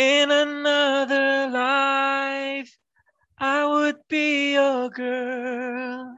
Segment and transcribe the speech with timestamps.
[0.00, 2.74] In another life,
[3.36, 6.16] I would be your girl.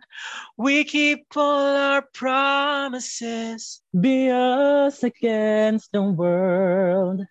[0.57, 3.81] We keep all our promises.
[4.01, 7.23] Be us against the world.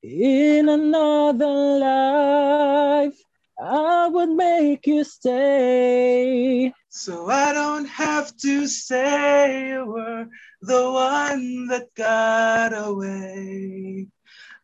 [0.00, 3.18] In another life,
[3.60, 6.72] I would make you stay.
[6.90, 10.28] So I don't have to say you were
[10.60, 14.06] the one that got away.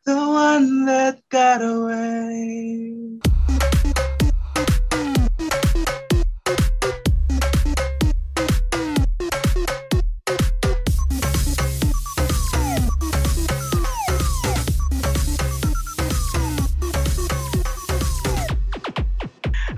[0.05, 2.93] The one that got away.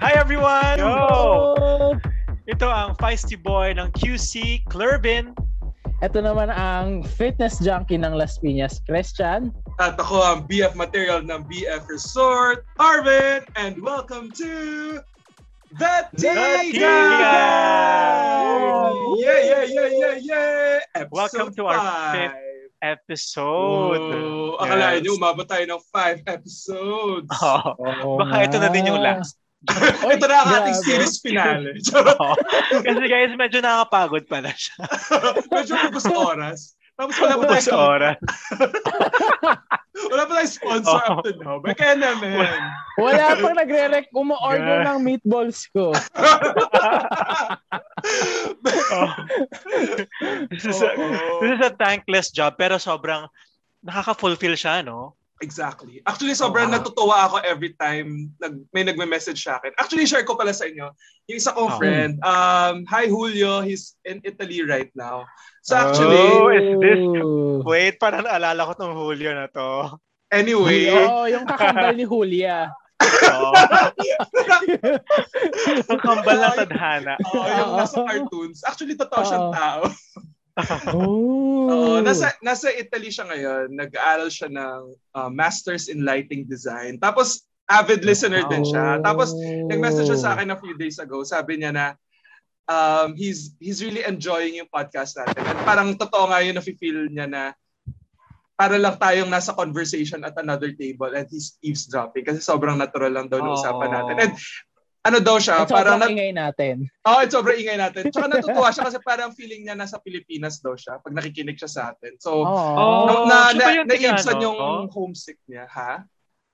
[0.03, 0.83] Hi everyone!
[0.83, 1.95] Oh!
[2.51, 5.39] Ito ang feisty boy ng QC, Clerbin.
[6.03, 9.55] Ito naman ang fitness junkie ng Las Piñas, Christian.
[9.77, 14.53] At ako ang BF material ng BF Resort, Arvin, and welcome to
[15.77, 16.97] The Tiga!
[19.21, 20.81] Yeah, yeah, yeah, yeah, yeah!
[20.97, 22.17] Episode Welcome to our five.
[22.17, 22.41] fifth
[22.81, 24.01] Episode.
[24.17, 27.29] Oh, akalain nyo, umabot tayo ng five episodes.
[27.45, 29.37] Oh, Oo baka ito na din yung last.
[30.15, 31.75] Ito na ang ating series finale.
[32.87, 34.79] Kasi guys, medyo nakakapagod pala siya.
[35.51, 36.76] Medyo ubos oras.
[36.97, 38.17] Tapos wala pa Ubus tayong, oras.
[40.11, 41.21] wala pa tayong sponsor Oh.
[41.21, 41.61] up to now.
[41.77, 42.49] Kaya naman.
[42.97, 44.89] Wala pang nagre-rec, umu-order Yeah.
[44.97, 45.93] ng meatballs ko.
[48.97, 49.11] Oh.
[50.49, 50.89] this, is a,
[51.45, 53.29] this is a thankless job pero sobrang
[53.85, 55.21] nakaka-fulfill siya, no?
[55.45, 56.01] Exactly.
[56.09, 56.81] Actually, sobrang Oo.
[56.81, 59.69] natutuwa ako every time nag, may nagme-message sa akin.
[59.77, 60.89] Actually, share ko pala sa inyo.
[61.29, 61.77] Yung isa kong Oo.
[61.77, 65.29] friend, um, hi Julio, he's in Italy right now.
[65.61, 67.69] So actually, Oh, is this-.
[67.69, 69.93] Wait, parang naalala ko tong Julio na to.
[70.33, 72.73] anyway, Oo, yung kakambal ni Julia.
[73.29, 73.53] Oh.
[75.93, 77.15] Ang kambal ng tadhana.
[77.29, 78.65] oh, yung nasa cartoons.
[78.65, 79.53] Actually, totoo siyang Oo.
[79.53, 79.81] tao.
[80.89, 81.69] Oh.
[81.69, 83.77] Oo, nasa, nasa Italy siya ngayon.
[83.77, 84.81] Nag-aaral siya ng
[85.13, 86.97] uh, Masters in Lighting Design.
[86.97, 89.03] Tapos, avid listener din siya.
[89.03, 89.35] Tapos,
[89.69, 91.27] nag-message siya sa akin a few days ago.
[91.27, 91.87] Sabi niya na
[92.71, 95.43] um, he's he's really enjoying yung podcast natin.
[95.43, 97.43] At parang totoo nga yun, nafe-feel niya na
[98.57, 103.29] para lang tayong nasa conversation at another table and he's eavesdropping kasi sobrang natural lang
[103.29, 104.17] daw ng usapan natin.
[104.17, 104.33] And
[105.07, 106.77] ano daw siya, At parang sobrang nat- ingay natin.
[107.03, 108.11] oh, it's sobrang ingay natin.
[108.11, 111.83] Tsaka natutuwa siya kasi parang feeling niya nasa Pilipinas daw siya pag nakikinig siya sa
[111.91, 112.19] atin.
[112.19, 113.25] So, Oh.
[113.25, 114.43] na, na, ba yung na, naibsan ano?
[114.43, 114.85] yung Oh.
[114.89, 116.03] homesick niya, ha?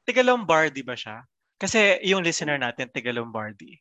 [0.02, 1.24] Tiga Lombardi ba siya?
[1.56, 3.78] Kasi yung listener natin, tiga Lombardi.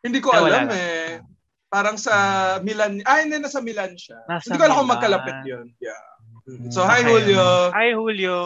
[0.00, 0.70] Hindi ko wala alam lang.
[0.72, 1.18] eh.
[1.66, 2.14] Parang sa
[2.58, 4.24] Milan, ay hindi, nasa Milan siya.
[4.24, 5.66] Nasa hindi ko alam kung magkalapit yun.
[5.76, 6.00] Yeah.
[6.48, 6.72] Mm.
[6.72, 7.12] So, hi Okay.
[7.12, 7.44] Julio.
[7.74, 8.38] Hi, Julio.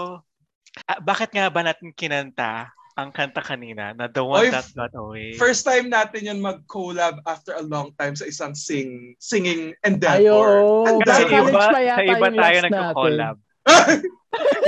[0.82, 4.92] Ah, bakit nga ba natin kinanta ang kanta kanina na The One Oy, That Got
[4.92, 5.32] Away?
[5.40, 9.88] First time natin yun mag-collab after a long time sa isang sing singing Ayo.
[9.88, 10.50] endeavor.
[10.88, 13.36] And Kasi College iba, sa iba tayo nagko-collab.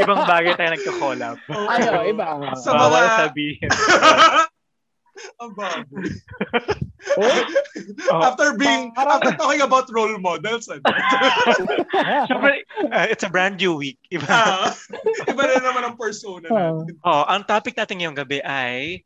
[0.00, 1.36] Ibang bagay tayo nagko-collab.
[1.76, 2.50] Ayo, iba nga.
[2.56, 3.70] Sa Bawal mga- sabihin.
[5.40, 6.08] Ang baboy.
[7.04, 7.20] Oh,
[8.08, 8.20] Oh.
[8.24, 10.80] After being, Parang- after talking about role models, ano?
[12.26, 14.00] Siyempre, uh, it's a brand new week.
[14.08, 14.24] Iba.
[14.24, 14.72] Ah,
[15.28, 16.96] iba na naman ang persona natin.
[17.04, 19.04] Oh, ang topic natin ngayong gabi ay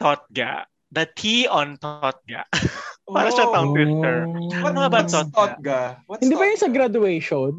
[0.00, 0.64] Totga.
[0.90, 2.48] The T on Totga.
[3.04, 4.16] Para siya tongue twister.
[4.26, 5.30] What, Ano nga ba what's Totga?
[5.36, 5.80] Totga?
[6.08, 6.76] What's Hindi ba yung sa Totga?
[6.80, 7.52] graduation?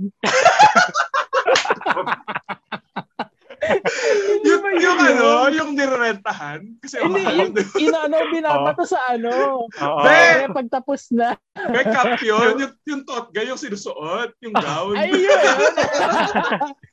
[4.42, 6.66] Yung, yung ano, yung nirerentahan?
[6.82, 7.78] Kasi Hindi, mahal yung doon.
[7.78, 9.66] inaano, binabato sa ano.
[9.70, 10.02] Oo.
[10.02, 10.50] Be!
[10.50, 11.38] Pagtapos na.
[11.70, 12.58] May cap yun.
[12.62, 14.34] Yung, yung totga, yung sinusuot.
[14.42, 14.98] Yung gown.
[14.98, 15.38] Ay, yun.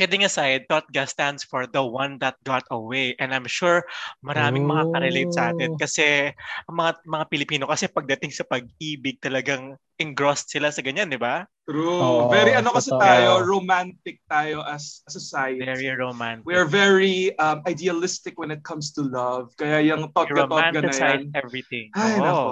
[0.00, 3.12] Kidding aside, Totga stands for the one that got away.
[3.20, 3.84] And I'm sure
[4.24, 4.72] maraming Oh.
[4.72, 6.32] makaka-relate sa atin kasi
[6.64, 11.44] ang mga mga Pilipino kasi pagdating sa pag-ibig talagang engrossed sila sa ganyan, di ba?
[11.68, 12.00] True.
[12.00, 13.04] Oo, very ano kasi totoo.
[13.04, 15.60] tayo, romantic tayo as a society.
[15.68, 16.48] Very romantic.
[16.48, 19.52] We are very um, idealistic when it comes to love.
[19.60, 21.36] Kaya yung totga-totga na romanticize yan.
[21.36, 21.92] everything.
[21.92, 22.24] Ay, Oo.
[22.24, 22.50] nako.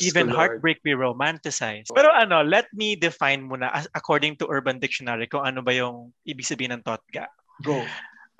[0.00, 1.88] Even heartbreak we romanticize.
[1.94, 6.12] Pero ano, let me define muna as- according to Urban Dictionary kung ano ba yung
[6.26, 7.28] ibig sabihin ng Totga.
[7.62, 7.84] Go.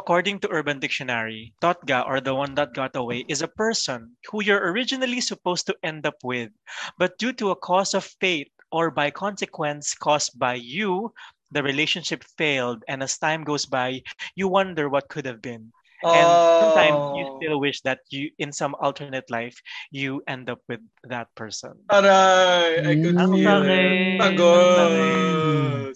[0.01, 4.41] According to Urban Dictionary, Totga or the one that got away is a person who
[4.41, 6.49] you're originally supposed to end up with,
[6.97, 11.13] but due to a cause of fate or by consequence caused by you,
[11.53, 14.01] the relationship failed, and as time goes by,
[14.35, 15.69] you wonder what could have been.
[16.01, 17.33] And sometimes you Oh.
[17.37, 19.61] still wish that you, in some alternate life,
[19.93, 21.77] you end up with that person.
[21.93, 24.17] Aray, I could Ang feel it.
[24.17, 25.93] Pagod.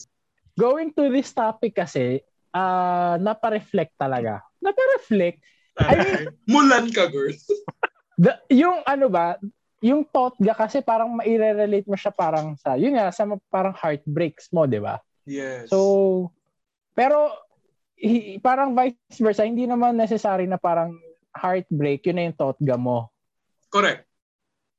[0.54, 2.20] Going to this topic kasi,
[2.54, 4.44] ah napa-reflect talaga.
[4.62, 5.40] napa-reflect.
[5.76, 7.34] I mean, Mulan ka, girl.
[8.20, 9.36] the, yung ano ba,
[9.84, 14.64] yung totga kasi parang maire-relate mo siya parang sa, yun nga, sa parang heartbreaks mo,
[14.64, 15.02] di ba?
[15.28, 15.68] Yes.
[15.68, 16.30] So,
[16.96, 17.34] pero
[17.98, 20.94] hi- parang vice versa, hindi naman necessary na parang
[21.34, 23.10] heartbreak, yun na yung totga mo.
[23.70, 24.06] Correct.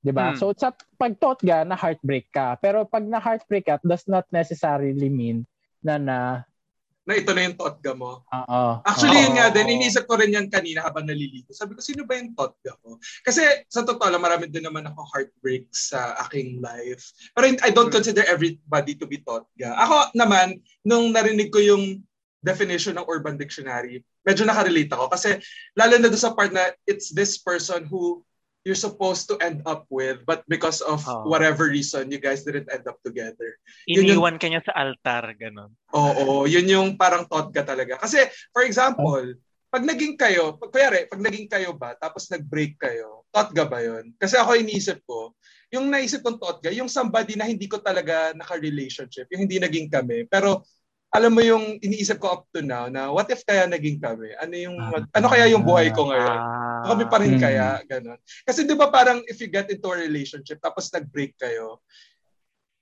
[0.06, 0.32] 'di ba?
[0.32, 0.38] Hmm.
[0.38, 0.70] So sa
[1.02, 5.50] pag totga na heartbreak ka, pero pag na heartbreak ka does not necessarily mean
[5.82, 6.18] na na
[7.06, 8.26] Na ito na yung totga mo.
[8.26, 8.64] oo.
[8.82, 9.24] Actually, oo.
[9.30, 11.54] yun nga din, iniisip ko rin yan kanina habang naliligo.
[11.54, 12.98] Sabi ko, sino ba yung totga ko?
[13.22, 17.14] Kasi sa totoo lang, marami din naman ako heartbreaks sa aking life.
[17.38, 19.78] Pero I don't consider everybody to be totga.
[19.86, 22.02] Ako naman, nung narinig ko yung
[22.46, 25.10] definition ng Urban Dictionary, medyo nakarelate ako.
[25.10, 25.42] Kasi
[25.74, 28.22] lalo na doon sa part na it's this person who
[28.66, 31.26] you're supposed to end up with but because of Oh.
[31.30, 33.58] whatever reason you guys didn't end up together.
[33.86, 35.70] Yun yung- Iniwan ka niya sa altar, ganun.
[35.94, 38.02] Oo, yun yung parang thought ka talaga.
[38.02, 39.38] Kasi, for example,
[39.70, 43.86] pag naging kayo, pag, kuyari, pag naging kayo ba, tapos nag-break kayo, thought ka ba
[43.86, 44.16] yun?
[44.18, 45.36] Kasi ako iniisip ko,
[45.70, 49.92] yung naisip kong thought ka, yung somebody na hindi ko talaga naka-relationship, yung hindi naging
[49.92, 50.26] kami.
[50.26, 50.64] Pero,
[51.16, 54.36] alam mo yung iniisip ko up to now na what if kaya naging kami?
[54.36, 56.40] Ano yung ano kaya yung buhay ko ngayon?
[56.44, 57.42] Ah, Kami pa rin Hmm.
[57.42, 58.20] kaya ganun.
[58.44, 61.80] Kasi 'di ba parang if you get into a relationship tapos nag-break kayo,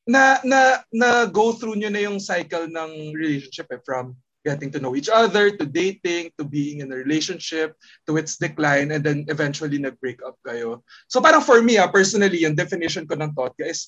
[0.10, 4.82] na na na go through nyo na yung cycle ng relationship eh, from getting to
[4.82, 9.24] know each other to dating to being in a relationship to its decline and then
[9.32, 10.84] eventually nag-break up kayo.
[11.08, 13.88] So parang for me, ah, personally, yung definition ko ng thought is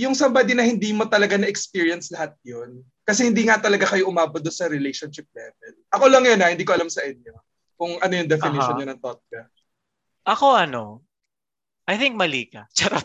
[0.00, 2.80] yung somebody na hindi mo talaga na-experience lahat yun.
[3.10, 5.74] Kasi hindi nga talaga kayo umabot doon sa relationship level.
[5.90, 7.34] Ako lang yun ha, hindi ko alam sa inyo
[7.74, 8.78] kung ano yung definition Aha.
[8.78, 9.50] nyo ng thought ka.
[10.30, 11.02] Ako ano,
[11.90, 12.70] I think mali ka.
[12.78, 13.02] Charot.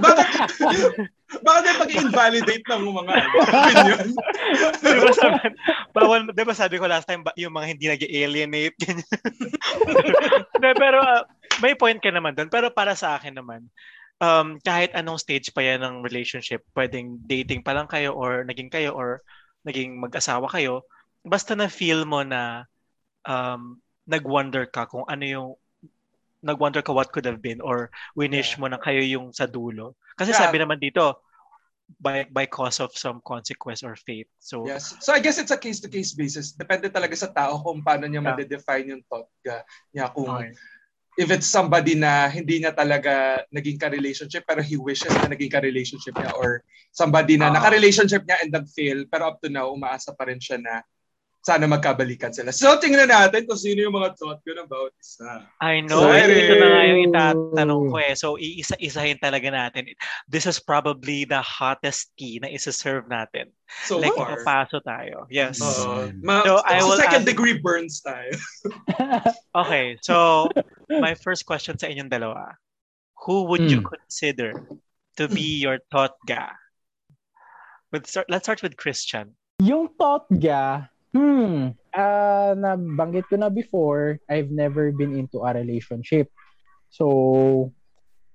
[0.00, 0.26] bakit,
[1.44, 4.06] bakit may pag-invalidate ng mga opinion?
[4.80, 5.38] di ba sabi,
[5.92, 9.04] bawal, di ba sabi ko last time, yung mga hindi nag-alienate, ganyan.
[10.56, 11.28] Hindi, pero ah,
[11.60, 12.48] may point ka naman doon.
[12.48, 13.68] Pero para sa akin naman,
[14.20, 18.68] um, kahit anong stage pa yan ng relationship, pwedeng dating pa lang kayo or naging
[18.68, 19.24] kayo or
[19.64, 20.84] naging mag-asawa kayo,
[21.24, 22.64] basta na feel mo na
[23.24, 25.48] um, nag-wonder ka kung ano yung
[26.40, 28.60] nag-wonder ka what could have been or winish Yeah.
[28.64, 29.96] mo na kayo yung sa dulo.
[30.16, 30.40] Kasi Yeah.
[30.48, 31.20] sabi naman dito,
[31.98, 34.30] by by cause of some consequence or fate.
[34.38, 34.94] So, Yes.
[35.02, 36.54] So I guess it's a case-to-case basis.
[36.54, 38.36] Depende talaga sa tao kung paano niya Yeah.
[38.40, 40.06] ma-define yung thought niya.
[40.14, 40.54] Kung okay.
[41.20, 46.16] If it's somebody na hindi niya talaga naging ka-relationship pero he wishes na naging ka-relationship
[46.16, 46.64] niya or
[46.96, 47.60] somebody na Ah.
[47.60, 50.80] naka-relationship niya and nag-fail pero up to now umaasa pa rin siya na
[51.40, 52.52] sana magkabalikan sila.
[52.52, 55.48] So tingnan natin kung sino yung mga thought ko about isa.
[55.64, 56.04] I know.
[56.04, 58.12] So, ito na nga yung itatanong ko eh.
[58.12, 59.88] So, iisa-isahin talaga natin.
[60.28, 63.56] This is probably the hottest tea na isa-serve natin.
[63.88, 64.36] So like, far.
[64.36, 65.24] papaso tayo.
[65.32, 65.64] Yes.
[65.64, 66.12] Oo.
[66.20, 68.36] Ma- So, I will second ask- degree burns tayo.
[69.56, 69.96] Okay.
[70.04, 70.46] So,
[70.88, 72.54] my first question sa inyong dalawa.
[73.26, 73.90] Who would you Hmm.
[73.90, 74.52] consider
[75.16, 76.52] to be your thought ga?
[77.92, 79.34] Let's start, let's start with Christian.
[79.60, 86.30] yung totga, hmm, ah nabanggit ko na before, I've never been into a relationship.
[86.90, 87.70] So,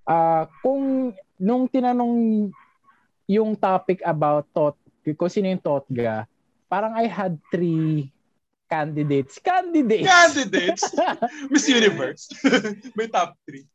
[0.07, 2.49] ah kung nung tinanong
[3.25, 6.29] yung topic about thought, kung sino yung totga,
[6.69, 8.09] parang I had three
[8.69, 9.37] candidates.
[9.41, 10.09] Candidates!
[10.09, 10.83] Candidates!
[11.51, 12.29] Miss Universe.
[12.97, 13.65] May top 3.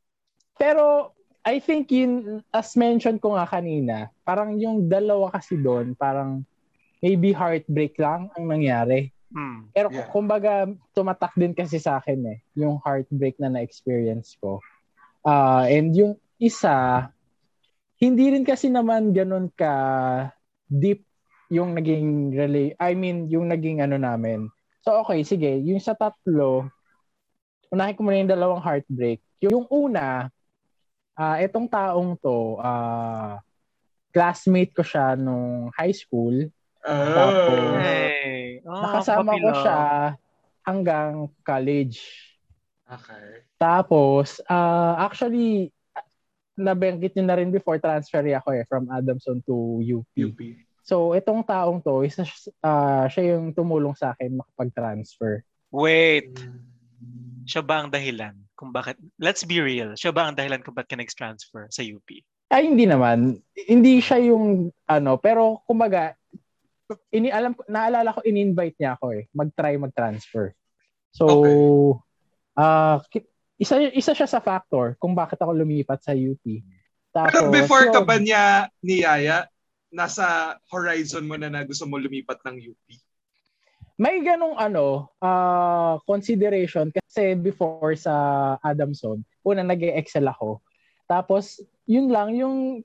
[0.59, 6.45] Pero I think yun, as mentioned ko nga kanina, parang yung dalawa kasi doon, parang
[7.01, 9.11] maybe heartbreak lang ang nangyari.
[9.33, 9.73] Hmm.
[9.73, 10.09] Pero Yeah.
[10.13, 14.61] kumbaga, tumatak din kasi sa akin eh, yung heartbreak na na-experience ko.
[15.25, 17.09] Ah, and yung isa,
[18.01, 19.73] hindi rin kasi naman ganun ka
[20.65, 21.05] deep
[21.51, 24.49] yung naging rela- I mean, yung naging ano namin.
[24.81, 26.71] So okay, sige, yung sa tatlo,
[27.69, 29.21] unahin ko muna yung dalawang heartbreak.
[29.45, 30.33] Yung, yung una,
[31.19, 33.43] ah etong taong to, ah
[34.11, 36.49] classmate ko siya nung high school.
[36.85, 38.61] Tapos, Hey.
[38.65, 39.81] Oh, Nakasama ko siya
[40.65, 41.13] hanggang
[41.45, 42.01] college.
[42.87, 43.47] Okay.
[43.57, 45.71] Tapos, ah, actually,
[46.59, 50.13] nabanggit nyo na rin before, transfer ako eh, from Adamson to UP.
[50.17, 50.41] UP.
[50.83, 52.27] So, itong taong to, isa,
[52.61, 55.47] ah, siya yung tumulong sa akin makapag-transfer.
[55.71, 56.35] Wait.
[57.47, 60.93] Siya ba ang dahilan kung bakit, let's be real, siya ba ang dahilan kung bakit
[60.93, 62.05] ka nag-transfer sa UP?
[62.53, 63.41] Ay, hindi naman.
[63.57, 66.13] Hindi siya yung, ano, pero kumbaga,
[67.13, 70.55] ini alam ko, naalala ko, in-invite niya ako eh, mag-try mag-transfer.
[71.11, 71.27] So,
[72.55, 73.27] ah ki-
[73.61, 76.43] isa, isa siya sa factor kung bakit ako lumipat sa UP.
[77.11, 78.09] Tapos, Pero before ka yun.
[78.09, 78.45] ba niya
[78.81, 79.51] niyaya,
[79.91, 82.85] nasa horizon mo na na gusto mo lumipat ng UP?
[84.01, 90.65] may ganong ano, uh, consideration kasi before sa Adamson, una nag-excel ako.
[91.05, 92.81] Tapos, yun lang, yung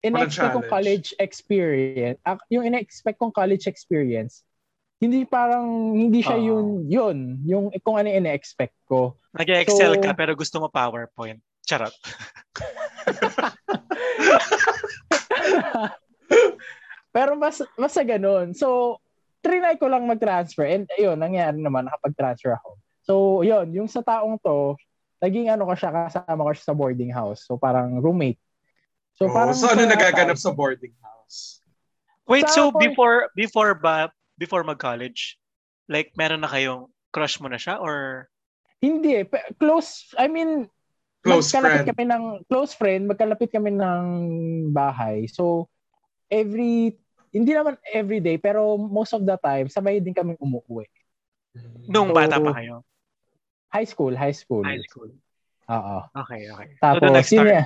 [0.00, 4.44] in-expect kong college experience, uh, yung in-expect kong college experience,
[5.00, 9.16] hindi parang, hindi siya uh, yun, yun, yung kung ano in-expect ko.
[9.32, 11.40] Nag-excel so, ka pero gusto mo PowerPoint.
[11.64, 11.92] Charot.
[17.14, 18.52] pero mas, mas sa ganun.
[18.52, 19.00] So,
[19.40, 22.76] trinay ko lang mag-transfer and ayun, nangyari naman, nakapag-transfer ako.
[23.04, 24.76] So, yun, yung sa taong to,
[25.20, 27.44] naging ano ko siya, kasama ko siya sa boarding house.
[27.48, 28.40] So, parang roommate.
[29.20, 31.60] So, oh, parang so ano nagaganap sa boarding house?
[32.24, 34.08] Wait, sa so before before ba
[34.40, 35.36] before mag-college,
[35.92, 38.26] like meron na kayong crush mo na siya or
[38.80, 39.28] hindi eh.
[39.60, 40.72] Close, I mean,
[41.20, 41.84] close friend.
[41.84, 44.04] kami ng close friend, magkalapit kami ng
[44.72, 45.28] bahay.
[45.28, 45.68] So,
[46.32, 46.96] every
[47.28, 50.88] hindi naman every day, pero most of the time, sabay din kami umuwi.
[51.92, 52.88] Nung so, bata pa kayo?
[53.68, 54.64] High school, high school.
[54.64, 55.12] High school.
[55.70, 55.96] Oo.
[56.24, 56.68] Okay, okay.
[56.80, 57.38] Tapos, so?
[57.38, 57.62] Yun,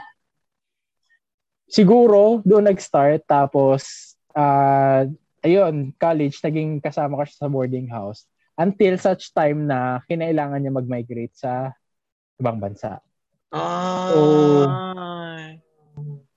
[1.75, 3.27] siguro, doon nag-start.
[3.27, 5.11] Tapos, uh,
[5.43, 8.31] ayun, college, naging kasama ko sa boarding house.
[8.55, 11.75] Until such time na kinailangan niya mag-migrate sa
[12.39, 13.03] ibang bansa.
[13.51, 14.07] Ah.
[14.15, 14.19] So,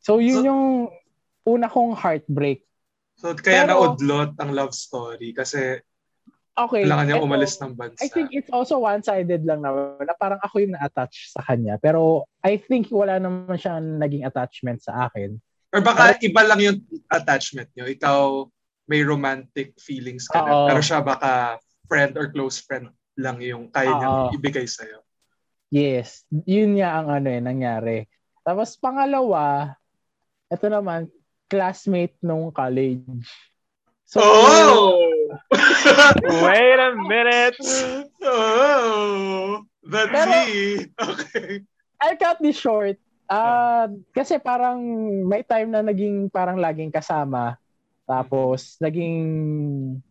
[0.01, 0.63] so yun so, yung
[1.46, 2.65] una kong heartbreak
[3.17, 5.82] So, kaya Pero, naudlot ang love story kasi
[6.58, 8.02] okay, kailangan niya umalis ng bansa.
[8.02, 11.78] I think it's also one-sided lang na, na parang ako yung na-attach sa kanya.
[11.78, 15.38] Pero I think wala naman siya naging attachment sa akin.
[15.72, 17.86] Or baka Pero, iba lang yung attachment niyo.
[17.86, 18.50] Ikaw
[18.90, 20.72] may romantic feelings ka na.
[20.74, 25.02] Pero siya baka friend or close friend lang yung kaya niyang ibigay sa'yo.
[25.70, 26.24] Yes.
[26.32, 27.98] Yun nga ang ano eh, nangyari.
[28.48, 29.76] Tapos pangalawa,
[30.48, 31.12] ito naman,
[31.52, 33.04] classmate nung college.
[34.08, 35.17] So, oh!
[36.46, 37.58] Wait a minute!
[38.24, 39.64] Oh!
[39.88, 40.32] The Pero,
[41.00, 41.64] Okay.
[42.04, 43.00] I'll cut this short.
[43.28, 44.80] Uh, kasi parang
[45.28, 47.60] may time na naging parang laging kasama.
[48.08, 49.20] Tapos, naging,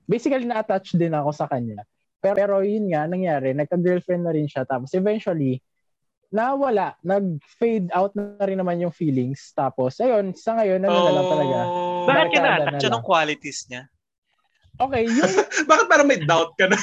[0.04, 1.80] basically na-attach din ako sa kanya.
[2.20, 4.68] Pero, pero yun nga, nangyari, nagka-girlfriend na rin siya.
[4.68, 5.64] Tapos eventually,
[6.28, 9.56] nawala, nag-fade out na rin naman yung feelings.
[9.56, 11.58] Tapos, ayun, sa ngayon, ano oh, na lang talaga.
[12.04, 12.80] Bakit?
[12.84, 13.82] Siya ng qualities niya?
[14.76, 15.32] Okay, yung...
[15.70, 16.76] Bakit parang may doubt ka na?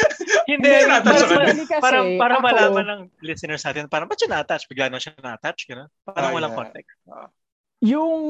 [0.50, 4.70] hindi, hindi para, para, para ako, malaman ng listeners natin, parang ba't siya na-attach?
[4.70, 5.66] Bigla na siya na-attach?
[5.66, 5.90] Gano'n?
[6.06, 6.60] Parang oh, walang yeah.
[6.62, 6.94] context.
[7.10, 7.28] Oh.
[7.82, 8.20] Yung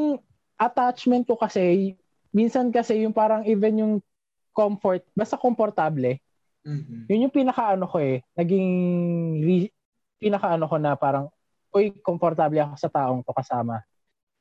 [0.56, 1.96] attachment ko kasi,
[2.32, 3.94] minsan kasi yung parang even yung
[4.56, 6.16] comfort, basta komportable,
[6.64, 7.08] mm-hmm.
[7.08, 8.70] yun yung pinaka-ano ko eh, naging
[9.44, 9.74] re-
[10.16, 11.28] pinaka-ano ko na parang,
[11.76, 13.84] uy, komportable ako sa taong to kasama.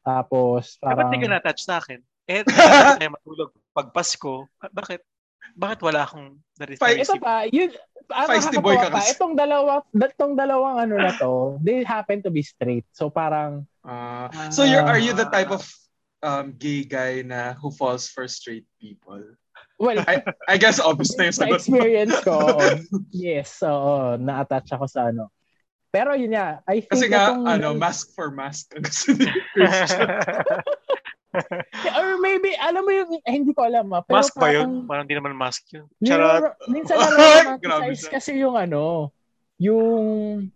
[0.03, 0.95] Tapos, parang...
[0.95, 1.99] Eh, ba't di ka na-touch sa akin?
[2.29, 4.45] Eh, tayo matulog pag Pasko.
[4.61, 5.01] Bakit?
[5.57, 7.01] Bakit wala akong na-receive?
[7.01, 7.73] Ito pa, yun,
[8.05, 9.17] Feisty boy ka kasi.
[9.17, 12.85] Itong dalawa, itong dalawang ano na to, they happen to be straight.
[12.93, 13.65] So parang...
[13.81, 15.65] Uh, so you're, are you the type of
[16.21, 19.21] um, gay guy na who falls for straight people?
[19.81, 22.59] Well, I, I guess obvious na yung sagot experience ko,
[23.15, 25.31] yes, so na-attach ako sa ano,
[25.89, 28.75] pero yun nga, I think Kasi nga, itong, ano, mask for mask
[31.99, 34.01] Or maybe, alam mo yung, eh, hindi ko alam ah.
[34.01, 34.89] Pero mask ba yun?
[34.89, 35.85] Parang hindi naman mask yun.
[36.01, 36.57] Charot.
[36.65, 39.13] Minsan na romanticize kasi yung ano,
[39.61, 40.49] yung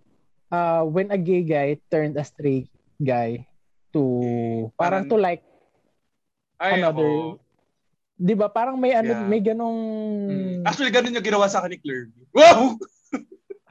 [0.49, 3.45] uh, when a gay guy turned a straight guy
[3.93, 4.01] to,
[4.73, 5.43] parang, parang to like
[6.57, 7.37] ay, another, oh.
[8.17, 8.49] di ba?
[8.49, 9.27] Parang may ano, yeah.
[9.27, 9.79] may ganong...
[10.31, 10.63] Hmm.
[10.65, 12.23] Actually, ganun yung ginawa sa akin ni Clerby.
[12.33, 12.79] Wow!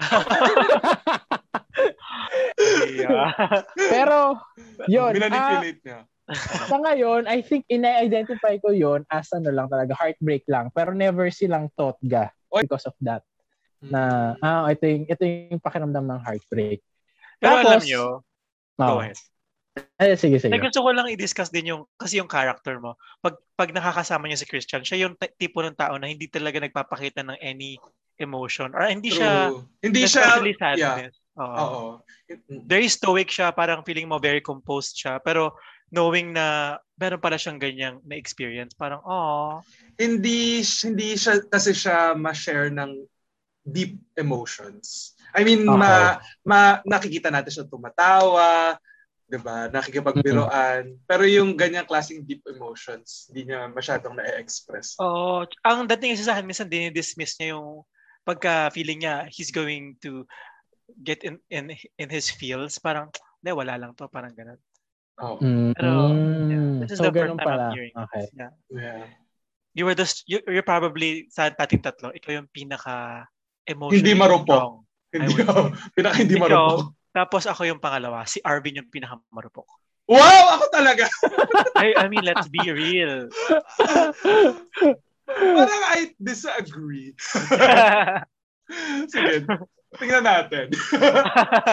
[3.00, 3.32] yeah.
[3.74, 4.38] Pero,
[4.86, 5.12] yun.
[5.16, 6.00] Minanipulate uh, niya.
[6.68, 10.70] Sa ngayon, I think ina-identify ko yon as ano lang talaga, heartbreak lang.
[10.70, 13.26] Pero never silang totga because of that.
[13.82, 14.46] Na, hmm.
[14.46, 16.80] ah, ito yung, ito yung pakiramdam ng heartbreak.
[17.42, 18.04] Pero Tapos, alam nyo,
[18.78, 19.18] oh, go ahead.
[19.96, 20.52] Ay, sige, sige.
[20.52, 23.00] Gusto ko lang i-discuss din yung, kasi yung character mo.
[23.24, 26.60] Pag, pag nakakasama niya si Christian, siya yung t- tipo ng tao na hindi talaga
[26.60, 27.80] nagpapakita ng any
[28.20, 29.18] emotion or hindi True.
[29.18, 29.30] siya
[29.80, 30.76] hindi siya sadness.
[30.76, 31.40] Yeah.
[31.40, 31.56] Oo.
[31.56, 31.82] Oo.
[32.68, 35.56] Very stoic siya, parang feeling mo very composed siya, pero
[35.92, 39.60] knowing na meron pala siyang ganyang na experience, parang oh.
[40.00, 43.04] Hindi hindi siya kasi siya ma-share ng
[43.62, 45.14] deep emotions.
[45.36, 45.78] I mean, okay.
[45.78, 48.80] ma, ma nakikita natin siya tumatawa,
[49.28, 49.68] 'di ba?
[49.68, 50.96] Nakikipagbiroan.
[50.96, 51.06] Mm-hmm.
[51.06, 54.96] Pero yung ganyang klaseng deep emotions, hindi niya masyadong na-express.
[54.98, 55.44] Oo.
[55.44, 57.84] Oh, ang dating kasi sa akin, minsan dinidismiss niya yung
[58.22, 60.22] pagka feeling niya he's going to
[61.02, 63.10] get in in in his feels parang
[63.42, 64.60] hindi wala lang to parang ganun
[65.22, 65.72] oh mm-hmm.
[65.78, 65.90] pero
[66.50, 67.70] yeah, this is so, the first time pala.
[67.70, 68.24] I'm hearing okay.
[68.34, 68.52] yeah.
[68.68, 69.22] yeah
[69.74, 73.24] you were the, you, you're probably, sa ating tatlo, ikaw yung pinaka
[73.64, 74.84] emotionally Hindi marupok.
[75.12, 75.60] Hindi ako.
[75.96, 76.80] Pinaka hindi Ikaw, marupok.
[77.12, 79.68] Tapos ako yung pangalawa, si Arvin yung pinaka marupok.
[80.08, 80.56] Wow!
[80.56, 81.08] Ako talaga.
[81.82, 83.28] I, I mean, let's be real.
[85.28, 87.12] Parang I disagree.
[89.12, 89.44] Sige.
[89.98, 90.66] Tingnan natin.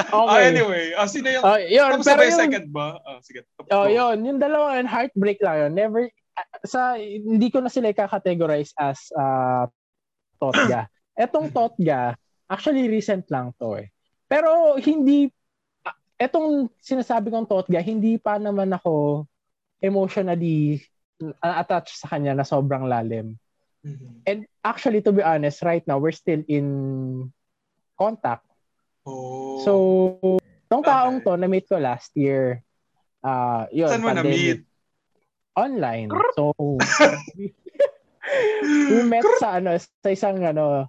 [0.09, 0.43] Ah, Okay.
[0.51, 1.43] anyway, ah, sino yung...
[1.45, 2.87] Oh, yun, Tapos pero sabay yung, second ba?
[3.07, 3.45] Ah, sige.
[3.71, 3.91] oh, Go.
[3.91, 5.71] yun, yung dalawa yun, heartbreak lang yun.
[5.75, 6.01] Never,
[6.67, 9.67] sa, hindi ko na sila kakategorize as uh,
[10.39, 10.87] Totga.
[11.23, 12.15] Etong Totga,
[12.47, 13.87] actually recent lang to eh.
[14.27, 15.27] Pero hindi,
[16.19, 19.23] etong sinasabi kong Totga, hindi pa naman ako
[19.79, 20.83] emotionally
[21.23, 23.39] uh, attached sa kanya na sobrang lalim.
[23.79, 24.27] Mhm.
[24.27, 26.67] And actually, to be honest, right now, we're still in
[27.99, 28.47] contact.
[29.03, 29.59] Oh.
[29.67, 29.71] So,
[30.71, 32.63] tong taong to, na-meet ko last year,
[33.19, 34.63] uh, yun, Saan mo na-meet?
[35.59, 36.07] Online.
[36.39, 36.55] So,
[38.63, 40.87] we, met sa ano, sa isang ano,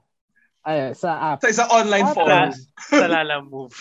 [0.62, 1.43] ay, sa app.
[1.43, 2.52] Sa isang online Ah, forum.
[2.93, 3.75] Sa Lala Move.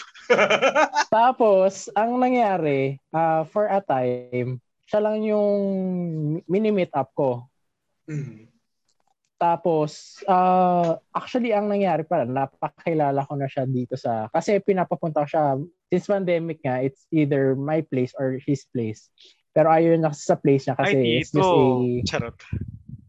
[1.14, 5.60] Tapos, ang nangyari, uh, for a time, siya lang yung
[6.50, 7.46] mini-meet up ko.
[8.10, 8.50] Mhm.
[9.40, 15.28] Tapos, uh, actually, ang nangyari pala, napakilala ko na siya dito sa, kasi pinapapunta ko
[15.32, 15.44] siya,
[15.88, 19.08] since pandemic nga, it's either my place or his place.
[19.56, 21.64] Pero ayaw na sa place niya kasi Ay, it's just a,
[22.04, 22.38] Charot.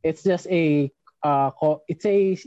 [0.07, 0.87] it's just a,
[1.27, 2.39] uh, co- it's a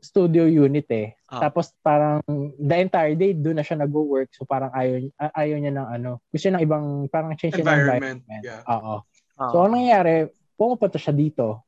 [0.00, 1.12] studio unit eh.
[1.28, 1.46] Ah.
[1.46, 2.24] Tapos parang
[2.56, 4.32] the entire day doon na siya nag-work.
[4.32, 7.80] So parang ayaw, ayaw niya ng ano, gusto niya ng ibang, parang change niya ng
[7.84, 8.20] Environment.
[8.24, 8.42] environment.
[8.48, 8.64] Yeah.
[8.64, 9.04] Oo.
[9.36, 9.52] Ah.
[9.52, 11.65] So, ang nangyayari, pumupunta siya dito.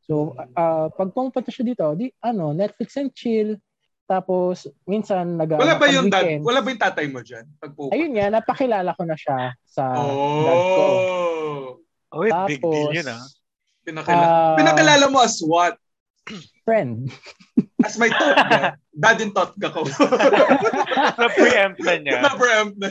[0.00, 3.56] So, uh, pag pumupunta siya dito, di, ano, Netflix and chill.
[4.04, 6.26] Tapos, minsan, nag Wala ba yung dad?
[6.26, 6.42] weekend.
[6.42, 7.46] Wala ba yung tatay mo dyan?
[7.62, 7.70] Pag.
[7.94, 10.82] Ayun nga, napakilala ko na siya sa dad ko.
[10.82, 11.66] Oh.
[12.10, 13.22] Oh, wait, big Tapos, deal yun ah.
[13.86, 14.54] Pinakilala, Ah.
[14.58, 15.78] pinakilala mo as what?
[16.62, 17.10] friend.
[17.82, 18.76] As my totga.
[18.92, 19.82] Dad and totga ko.
[21.20, 22.20] Na-preempt na niya.
[22.22, 22.88] Na-preempt na.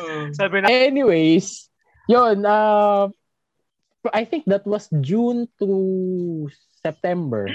[0.00, 0.26] Oh.
[0.40, 1.68] Sabi na, Anyways,
[2.08, 3.06] yun, uh,
[4.12, 5.68] I think that was June to
[6.80, 7.48] September.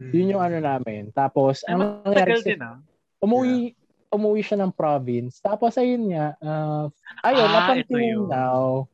[0.00, 1.14] Yun yung ano namin.
[1.14, 2.78] Tapos, ang nangyari, si- din ah.
[3.20, 3.72] umuwi,
[4.10, 5.38] umuwi siya ng province.
[5.38, 6.84] Tapos, ayun nga, uh,
[7.22, 8.26] ayun, Ah, up ito until yun.
[8.28, 8.86] now,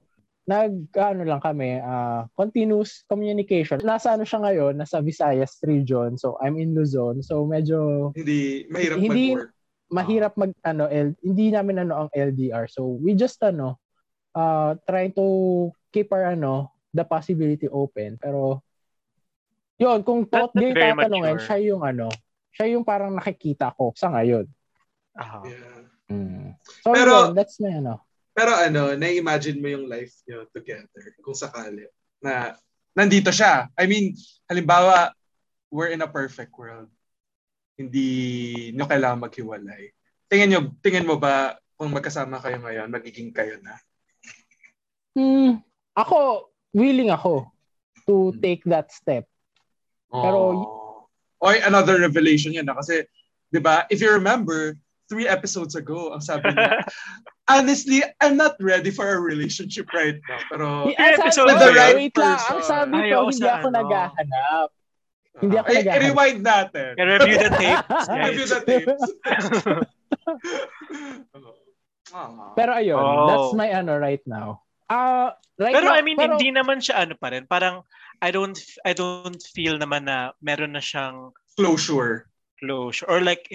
[0.44, 3.78] nag, ano lang kami, uh, continuous communication.
[3.80, 6.16] Nasa ano siya ngayon, nasa Visayas region.
[6.16, 7.22] So, I'm in Luzon.
[7.22, 9.50] So, medyo Hindi, mahirap Hindi- mag-work.
[9.90, 12.66] mahirap mag, ano, L, hindi namin ano ang LDR.
[12.66, 13.78] So, we just, ano,
[14.34, 15.26] uh, try to
[15.90, 18.18] keep our, ano, the possibility open.
[18.18, 18.62] Pero,
[19.81, 21.46] yun, kung That- tot that's game very tatanungin, mature.
[21.46, 22.07] siya yung, ano,
[22.53, 24.46] siya yung parang nakikita ko sa ngayon.
[25.16, 25.42] Ah.
[25.46, 25.81] Yeah.
[26.11, 26.59] Mm.
[26.83, 28.03] So, Pero- yun, that's my, ano.
[28.31, 31.85] Pero ano, na-imagine mo yung life niyo together kung sakali
[32.22, 32.57] na
[32.94, 33.68] nandito siya.
[33.74, 34.14] I mean,
[34.46, 35.12] halimbawa,
[35.68, 36.88] we're in a perfect world.
[37.79, 39.92] Hindi nyo kailangan maghiwalay.
[40.31, 43.74] Tingin nyo, tingin mo ba kung magkasama kayo ngayon, magiging kayo na?
[45.16, 45.59] Hmm,
[45.96, 47.50] ako, willing ako
[48.06, 48.40] to Hmm.
[48.40, 49.24] take that step.
[50.09, 51.09] Pero- Oh.
[51.40, 52.68] Oy, another revelation yan.
[52.68, 53.06] ah, Kasi,
[53.48, 54.76] di ba, if you remember,
[55.09, 56.85] three episodes ago, ang sabi niya,
[57.50, 60.38] honestly, I'm not ready for a relationship right now.
[60.52, 62.68] Pero, Di- Three ang sabi episodes ko, with the right wait lang, ang person.
[62.68, 63.76] sabi ko, Ayaw hindi ako ano.
[63.80, 64.68] naghahanap.
[65.40, 65.96] Hindi ako eh, naghahanap.
[66.04, 66.90] i-rewind natin.
[66.94, 69.02] Can review the tapes, Review the tapes.
[72.59, 73.26] Pero ayun, Oh.
[73.26, 74.62] that's my ano right now.
[74.90, 77.46] Ah, right Pero now, I mean, pero- hindi naman siya ano pa rin.
[77.46, 77.87] Parang,
[78.18, 82.26] I don't, I don't feel naman na meron na siyang Closure.
[82.59, 83.07] closure.
[83.07, 83.46] Or like,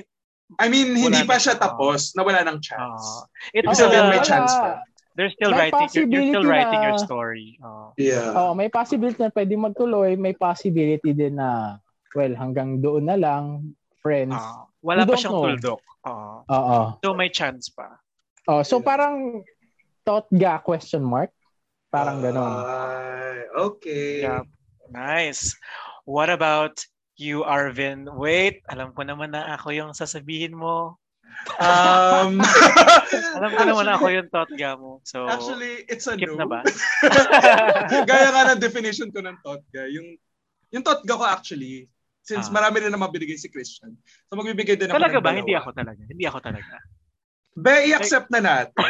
[0.57, 3.03] I mean, hindi pa siya tapos, na wala ng chance.
[3.03, 4.79] uh, it's Ibig Oo, sabihin, uh, may chance pa.
[5.15, 7.59] they're still May writing, you're, you're still writing na- your story.
[7.59, 8.31] Uh, Yeah.
[8.31, 11.79] Oh, may possibility na pwede magtuloy, may possibility din na
[12.13, 14.31] well, hanggang doon na lang, friends.
[14.31, 15.45] uh, wala pa siyang know.
[15.51, 15.81] tuldok.
[16.05, 16.79] Uh, Oo.
[17.01, 17.97] so may chance pa.
[18.45, 18.85] Oh, so Yeah.
[18.85, 19.41] parang
[20.05, 21.33] thought ga question mark.
[21.89, 22.45] Parang ganon.
[22.61, 24.21] Ay, okay.
[24.21, 24.45] Yeah.
[24.93, 25.57] Nice.
[26.05, 26.77] What about
[27.17, 28.05] you, Arvin?
[28.13, 31.01] Wait, alam ko naman na ako yung sasabihin mo.
[31.59, 32.39] Um,
[33.37, 35.03] Alam ko naman na ako yung totga mo.
[35.03, 36.39] So, Actually, it's a skip no.
[36.39, 36.59] na ba?
[38.09, 39.83] Gaya nga ng definition ko ng totga.
[39.91, 40.15] Yung,
[40.71, 41.91] yung totga ko actually,
[42.23, 42.55] since Ah.
[42.55, 43.93] marami rin naman binigay si Christian,
[44.31, 45.29] so magbibigay din ako talaga ba?
[45.29, 45.39] dalawa.
[45.43, 46.01] Hindi ako talaga.
[46.07, 46.73] Hindi ako talaga.
[47.55, 48.83] Be, i-accept na natin.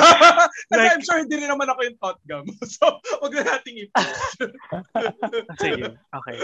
[0.70, 2.52] Kasi I'm sure hindi rin naman ako yung totga mo.
[2.68, 4.52] So, wag na nating i-push.
[5.64, 5.96] Sige.
[5.96, 6.36] Okay.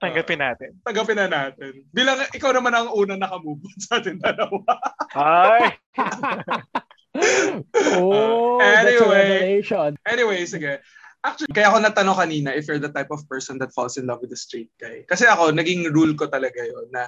[0.00, 0.70] Tanggapin natin.
[0.80, 1.84] Tagapin na natin.
[1.92, 4.64] Bilang ikaw naman ang unang nakamove on sa atin dalawa.
[5.12, 5.76] Ay!
[8.00, 9.60] oh, that's a Anyway.
[10.08, 10.80] Anyway, sige.
[11.20, 14.24] Actually, kaya ako natanong kanina if you're the type of person that falls in love
[14.24, 15.04] with a straight guy.
[15.04, 17.04] Kasi ako, naging rule ko talaga yon na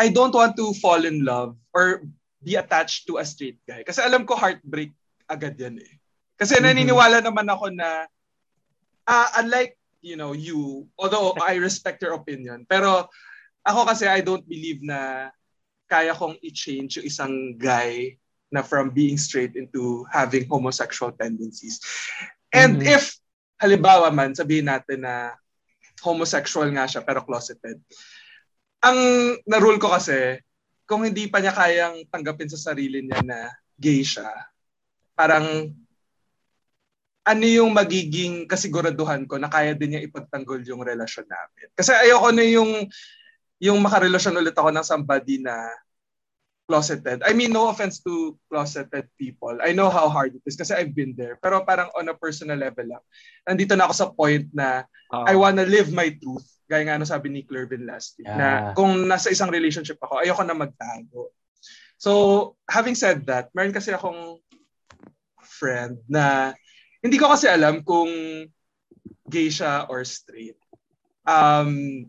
[0.00, 2.08] I don't want to fall in love or
[2.42, 3.86] be attached to a straight guy.
[3.86, 4.90] Kasi alam ko heartbreak
[5.30, 5.92] agad yan eh.
[6.36, 6.66] Kasi mm-hmm.
[6.66, 8.10] naniniwala naman ako na
[9.06, 13.06] uh, unlike you know you although I respect your opinion pero
[13.62, 15.30] ako kasi I don't believe na
[15.86, 18.18] kaya kong i-change yung isang guy
[18.50, 21.78] na from being straight into having homosexual tendencies.
[22.52, 22.96] And mm-hmm.
[22.98, 23.16] if
[23.62, 25.38] halimbawa man sabihin natin na
[26.02, 27.78] homosexual nga siya pero closeted.
[28.82, 28.98] Ang
[29.46, 30.42] na-rule ko kasi
[30.92, 33.48] kung hindi pa niya kayang tanggapin sa sarili niya na
[33.80, 34.28] gay siya,
[35.16, 35.72] parang
[37.24, 41.72] ano yung magiging kasiguraduhan ko na kaya din niya ipagtanggol yung relasyon namin.
[41.72, 42.84] Kasi ayoko na yung
[43.56, 45.54] yung makarelasyon ulit ako ng somebody na
[46.72, 47.20] closeted.
[47.20, 49.60] I mean, no offense to closeted people.
[49.60, 51.36] I know how hard it is kasi I've been there.
[51.36, 53.04] Pero parang on a personal level lang.
[53.44, 56.48] Nandito na ako sa point na uh, I wanna live my truth.
[56.64, 58.24] Gaya nga ano sabi ni Clervin last week.
[58.24, 58.40] Yeah.
[58.40, 61.36] Na kung nasa isang relationship ako, ayoko na magtago.
[62.00, 64.40] So, having said that, meron kasi akong
[65.44, 66.56] friend na
[67.04, 68.08] hindi ko kasi alam kung
[69.28, 70.56] gay siya or straight.
[71.28, 72.08] Um,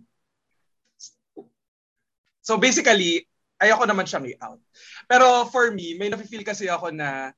[2.42, 3.28] so basically,
[3.64, 4.62] ayoko naman siyang i-out.
[5.08, 7.32] Pero for me, may nafe-feel kasi ako na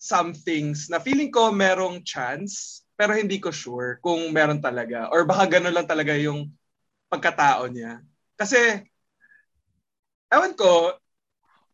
[0.00, 5.24] some things na feeling ko merong chance pero hindi ko sure kung meron talaga or
[5.24, 6.52] baka gano'n lang talaga yung
[7.08, 8.00] pagkatao niya.
[8.36, 8.80] Kasi
[10.32, 10.96] ewan ko,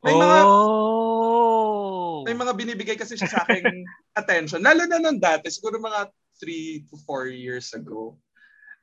[0.03, 2.23] may mga oh.
[2.27, 3.63] may mga binibigay kasi siya sa akin
[4.21, 4.63] attention.
[4.63, 8.19] Lalo na nung dati, siguro mga 3 to 4 years ago,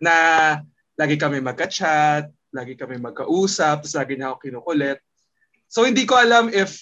[0.04, 0.60] na
[1.00, 5.02] lagi kami magka-chat, lagi kami magkausap, tapos lagi niya ako kinukulit.
[5.68, 6.78] So hindi ko alam if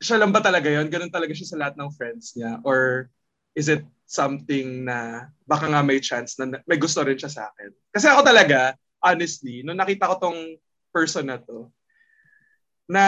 [0.00, 2.56] siya lang ba talaga yon Ganun talaga siya sa lahat ng friends niya?
[2.64, 3.12] Or
[3.52, 7.70] is it something na baka nga may chance na may gusto rin siya sa akin?
[7.92, 8.72] Kasi ako talaga,
[9.04, 10.40] honestly, nung nakita ko tong
[10.88, 11.68] person na to,
[12.90, 13.04] na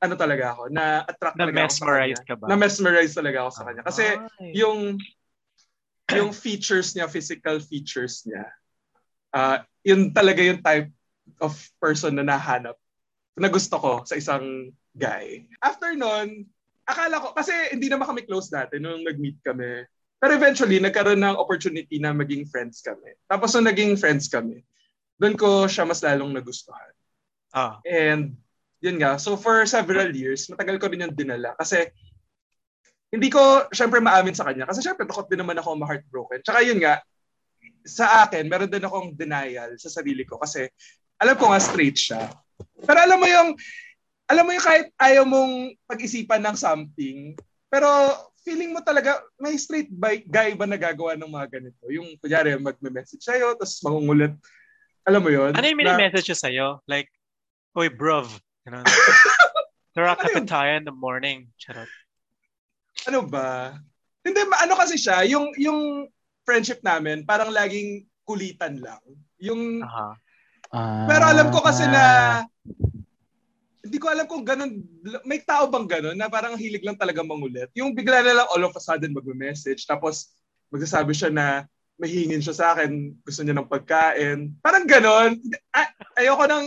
[0.00, 2.18] ano talaga ako, na attract na talaga ako sa kanya.
[2.24, 2.46] ka ba?
[2.48, 3.82] Na mesmerize talaga ako sa kanya.
[3.84, 4.50] Kasi Ay.
[4.56, 4.80] yung
[6.14, 8.46] yung features niya, physical features niya,
[9.34, 10.90] uh, yun talaga yung type
[11.38, 12.74] of person na nahanap
[13.38, 15.46] na gusto ko sa isang guy.
[15.62, 16.48] After nun,
[16.82, 19.86] akala ko, kasi hindi naman kami close dati nung nag-meet kami.
[20.16, 23.14] Pero eventually, nagkaroon ng opportunity na maging friends kami.
[23.28, 24.64] Tapos nung naging friends kami,
[25.20, 26.92] doon ko siya mas lalong nagustuhan.
[27.52, 27.78] Ah.
[27.84, 28.34] And
[28.80, 31.52] yun nga, so for several years, matagal ko rin yung dinala.
[31.60, 31.92] Kasi
[33.12, 34.64] hindi ko syempre maamin sa kanya.
[34.64, 36.40] Kasi syempre takot din naman ako ma-heartbroken.
[36.40, 37.04] Tsaka yun nga,
[37.86, 40.36] sa akin, meron din akong denial sa sarili ko.
[40.36, 40.66] Kasi
[41.22, 42.28] alam ko nga straight siya.
[42.82, 43.54] Pero alam mo yung,
[44.26, 47.38] alam mo yung kahit ayaw mong pag-isipan ng something,
[47.70, 47.88] pero
[48.42, 49.90] feeling mo talaga, may straight
[50.26, 51.82] guy ba nagagawa ng mga ganito?
[51.90, 54.34] Yung, kunyari, magme-message sa'yo, tapos mangungulit.
[55.06, 55.50] Alam mo yun?
[55.54, 56.66] Ano yung mini-message siya sa'yo?
[56.86, 57.10] Like,
[57.76, 58.30] Oy, bruv.
[58.64, 58.88] Ganun.
[59.94, 61.52] Tara, kape tayo in the morning.
[61.60, 61.88] Charot.
[63.04, 63.76] Ano ba?
[64.24, 66.08] Hindi, ano kasi siya, yung, yung
[66.46, 69.02] friendship namin, parang laging kulitan lang.
[69.42, 69.82] Yung.
[69.82, 70.14] Ah.
[71.06, 72.42] pero alam ko kasi na,
[73.86, 74.82] hindi ko alam kung ganun,
[75.22, 77.70] may tao bang ganun na parang hilig lang talaga mangulit.
[77.78, 80.34] Yung bigla na lang all of a sudden magme-message, tapos
[80.74, 81.46] magsasabi siya na
[81.96, 84.52] mahingin siya sa akin, gusto niya ng pagkain.
[84.60, 85.38] Parang ganun.
[85.70, 85.86] Ay,
[86.26, 86.66] ayoko nang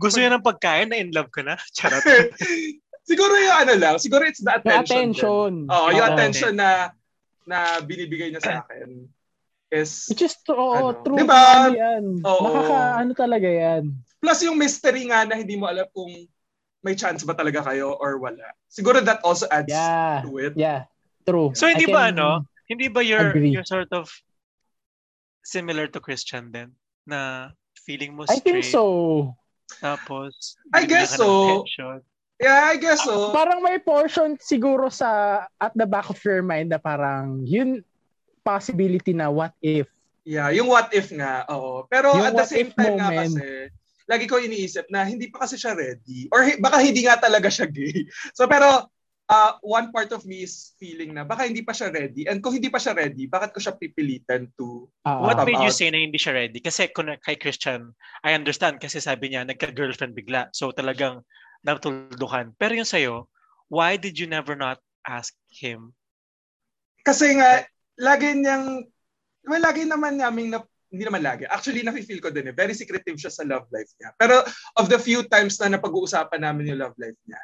[0.00, 1.54] Gusto niya ng pagkain na in love ka na?
[1.76, 2.00] Charot.
[3.10, 5.12] siguro yung ano lang, siguro it's the Yung attention.
[5.12, 5.52] attention.
[5.68, 5.70] din.
[5.70, 6.12] Oo, yung Oo.
[6.16, 6.96] attention na
[7.44, 9.06] na binibigay niya sa akin
[9.72, 11.00] is Which is true, Ano?
[11.00, 11.16] true.
[11.16, 11.42] Diba?
[11.68, 12.04] Ano yan.
[12.22, 12.42] Oo.
[12.44, 13.82] Nakaka, ano talaga yan.
[14.22, 16.12] plus yung mystery nga na hindi mo alam kung
[16.82, 18.42] may chance ba talaga kayo or wala.
[18.68, 20.22] Siguro that also adds Yeah.
[20.22, 20.54] to it.
[20.54, 20.86] Yeah.
[21.22, 21.54] True.
[21.54, 22.46] So, hindi I ba ano?
[22.66, 23.50] Hindi ba you're, agree.
[23.54, 24.10] you're sort of
[25.42, 26.74] similar to Christian then?
[27.06, 27.50] Na
[27.82, 29.34] feeling mo I think straight, so.
[29.82, 31.26] tapos I guess so.
[31.64, 32.02] attention.
[32.42, 33.30] Yeah, I guess so.
[33.30, 37.86] Parang may portion siguro sa at the back of your mind na parang yun
[38.42, 39.86] possibility na what if.
[40.26, 41.86] Yeah, yung what if nga, oo.
[41.86, 43.38] Pero Yung at the what same if time nga moment.
[43.38, 43.46] kasi,
[44.10, 46.26] lagi ko iniisip na hindi pa kasi siya ready.
[46.34, 48.06] Or hi- baka hindi nga talaga siya gay.
[48.38, 48.90] So pero
[49.26, 52.26] uh, one part of me is feeling na baka hindi pa siya ready.
[52.26, 55.70] And kung hindi pa siya ready, bakit ko siya pipilitan to Ah, What made you
[55.70, 55.78] out.
[55.78, 56.58] say na hindi siya ready?
[56.58, 60.50] Kasi kung kay Christian, I understand kasi sabi niya nagka-girlfriend bigla.
[60.54, 61.22] So talagang
[61.62, 62.54] natuldukan.
[62.58, 63.26] Pero yung sa'yo,
[63.70, 65.94] why did you never not ask him?
[67.02, 67.66] Kasi nga,
[67.98, 68.86] lagi niyang,
[69.46, 71.48] well, lagi naman naming, na, hindi naman lagi.
[71.48, 72.54] Actually, nafe-feel ko din eh.
[72.54, 74.12] Very secretive siya sa love life niya.
[74.20, 74.44] Pero
[74.76, 77.40] of the few times na napag-uusapan namin yung love life niya,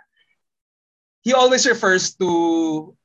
[1.24, 2.28] he always refers to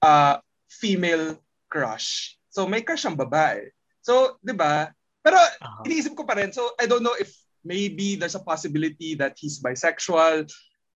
[0.03, 0.37] uh,
[0.69, 1.39] female
[1.71, 3.65] crush So may crush ang babae.
[4.05, 4.93] So, 'di ba?
[5.25, 5.83] Pero Uh-huh.
[5.89, 6.53] iniisip ko pa rin.
[6.53, 7.33] So I don't know if
[7.65, 10.45] maybe there's a possibility that he's bisexual.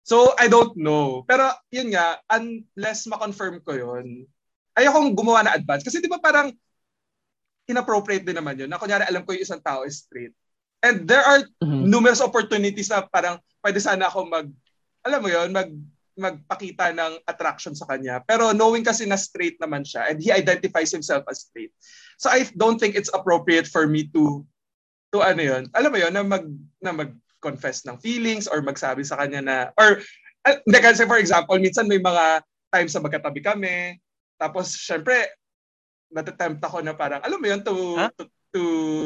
[0.08, 1.28] So I don't know.
[1.28, 4.24] Pero yun nga, unless ma-confirm ko yun,
[4.80, 5.84] ayokong gumawa na advance.
[5.84, 6.56] Kasi di ba parang
[7.68, 8.72] inappropriate din naman yun.
[8.72, 10.32] Na kunyari alam ko yung isang tao is straight.
[10.80, 11.92] And there are Mhm.
[11.92, 14.48] numerous opportunities na parang pwede sana ako mag,
[15.04, 15.76] alam mo yon mag,
[16.18, 18.24] magpakita ng attraction sa kanya.
[18.24, 21.76] Pero knowing kasi na straight naman siya and he identifies himself as straight.
[22.16, 24.48] So I don't think it's appropriate for me to,
[25.12, 26.48] to ano yon alam mo yon na mag,
[26.80, 26.92] na
[27.38, 30.02] mag-confess ng feelings or magsabi sa kanya na, or,
[30.50, 32.42] uh, hindi kasi for example, minsan may mga
[32.74, 34.02] times na magkatabi kami,
[34.42, 35.30] tapos syempre,
[36.10, 38.10] natatempt ako na parang, alam mo yun, to, Huh?
[38.18, 38.24] to,
[38.54, 38.64] to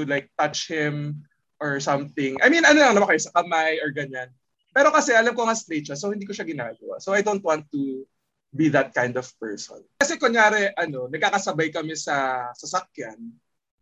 [0.07, 1.27] like touch him
[1.59, 2.39] or something.
[2.39, 4.31] I mean, ano lang naman kayo, sa kamay or ganyan.
[4.71, 7.03] Pero kasi alam ko nga straight siya, so hindi ko siya ginagawa.
[7.03, 8.07] So I don't want to
[8.55, 9.83] be that kind of person.
[9.99, 13.19] Kasi kunyari, ano, nagkakasabay kami sa sasakyan.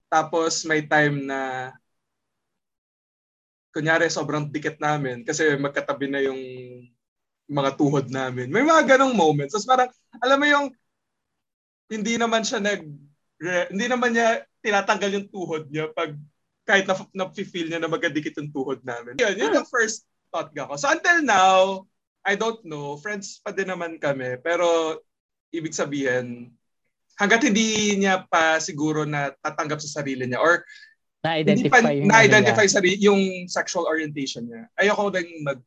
[0.09, 1.69] Tapos may time na
[3.69, 6.39] kunyari sobrang dikit namin kasi magkatabi na yung
[7.49, 8.53] mga tuhod namin.
[8.53, 9.57] May mga ganong moments.
[9.57, 9.89] Tapos parang,
[10.21, 10.67] alam mo yung
[11.89, 12.85] hindi naman siya nag
[13.73, 16.13] hindi naman niya tinatanggal yung tuhod niya pag
[16.69, 16.93] kahit na
[17.25, 19.17] na-feel niya na magkadikit yung tuhod namin.
[19.17, 20.69] Yun, yun yung first thought ko.
[20.77, 21.89] So until now,
[22.21, 24.99] I don't know, friends pa din naman kami, pero
[25.49, 26.53] ibig sabihin,
[27.17, 30.61] hanggat hindi niya pa siguro na tatanggap sa sarili niya or
[31.19, 35.59] hindi pa Na-identify yung ano na-identify sarili, yung sexual orientation niya, ayoko din mag,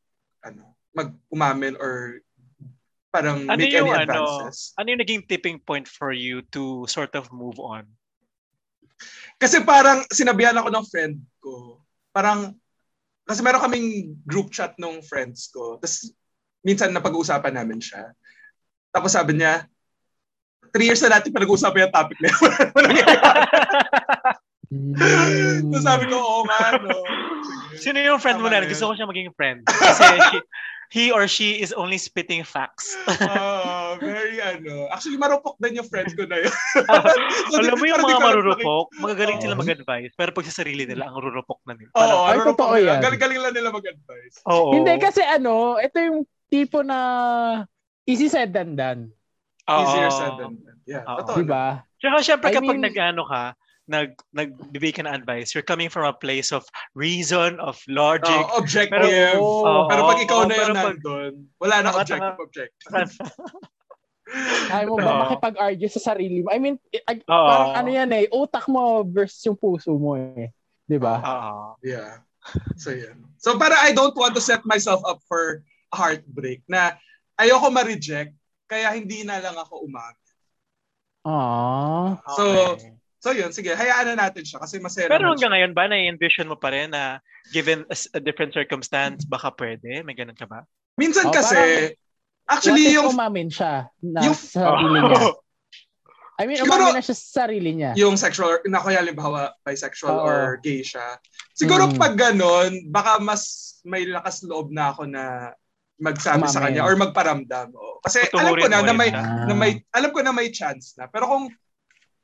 [0.45, 2.21] ano, mag umamin or
[3.13, 4.73] parang Ano make yung any ano, advances.
[4.81, 7.85] ano yung naging tipping point for you to sort of move on?
[9.37, 11.77] Kasi parang sinabihan ako ng friend ko.
[12.15, 12.57] Parang,
[13.29, 15.77] kasi meron kaming group chat nung friends ko.
[15.77, 16.09] Tapos,
[16.65, 18.17] minsan napag-uusapan namin siya.
[18.89, 19.69] Tapos sabi niya,
[20.73, 22.41] three years na natin pinag-uusapan yung topic na yun.
[24.73, 25.69] Mm.
[25.69, 26.97] Tapos sabi ko, oo nga, no.
[27.85, 28.65] Sino yung friend mo na?
[28.65, 29.61] Gusto ko siya maging friend.
[29.69, 30.01] Kasi
[30.33, 30.39] he,
[30.89, 32.97] he or she is only spitting facts.
[33.21, 34.89] Ah, very ano.
[34.89, 36.53] Actually, marupok din yung friend ko na yun.
[37.53, 39.45] So, Alam mo yung mga marurupok, magagaling Oo.
[39.45, 41.93] sila mag-advise, pero pag sa sarili nila, ang rurupok na nila.
[41.93, 42.91] Oo, Parang, Ay, totoo nila.
[42.97, 43.01] yan.
[43.05, 44.35] Galing-galing lang nila mag-advise.
[44.49, 44.73] oo.
[44.73, 46.99] Hindi kasi ano, ito yung tipo na
[48.09, 49.13] easy said than done.
[49.69, 49.81] Oo.
[49.85, 50.81] Easier said than done.
[50.89, 51.21] Yeah, Oo.
[51.25, 51.37] totoo.
[51.41, 51.85] Di ba?
[52.01, 53.53] Tsaka syempre I kapag mean- nag-ano ka,
[53.91, 56.63] nag nagbibigay ka ng advice, you're coming from a place of
[56.95, 58.31] reason, of logic.
[58.31, 59.03] Oh, objective.
[59.03, 59.91] Pero- Oo.
[59.91, 62.91] Pero pag ikaw Oo, na pag- nandun, wala na objective objective.
[64.71, 66.49] Kaya mo ba makipag-argue sa sarili mo?
[66.49, 67.27] I mean, i- Oo.
[67.27, 70.55] parang ano yan eh, utak mo versus yung puso mo eh.
[70.89, 71.21] Di ba?
[71.21, 71.77] Oo.
[71.85, 72.23] Yeah.
[72.79, 73.19] So, yan.
[73.37, 75.61] So, para I don't want to set myself up for
[75.93, 76.97] a heartbreak na
[77.37, 78.33] ayoko ma-reject,
[78.67, 80.17] kaya hindi na lang ako umami.
[81.23, 82.07] Aww.
[82.35, 82.43] So,
[82.79, 82.95] Okay.
[83.23, 83.55] So, yun.
[83.55, 85.53] Sige, hayaan na natin siya kasi masaya pero hanggang siya.
[85.55, 87.23] ngayon ba, na-envision mo pa rin na
[87.55, 90.03] given a, different circumstance, baka pwede?
[90.03, 90.67] May ganun ka ba?
[90.99, 91.95] Minsan Oh, kasi,
[92.51, 95.23] actually, yung, umamin siya na yung- sa sarili niya?
[96.43, 97.91] I mean, Siguro- umamin na siya sa sarili niya.
[97.95, 100.27] yung sexual, na kaya halimbawa bisexual Oo.
[100.27, 101.15] or gay siya.
[101.55, 102.03] Siguro Mm.
[102.03, 103.43] pag ganun, baka mas
[103.87, 105.55] may lakas loob na ako na
[106.03, 106.75] magsabi sa Umamin.
[106.75, 107.71] kanya or magparamdam.
[107.71, 108.03] Oo.
[108.03, 111.07] Kasi alam ko na, na may, na may, alam ko na may chance na.
[111.07, 111.47] Pero kung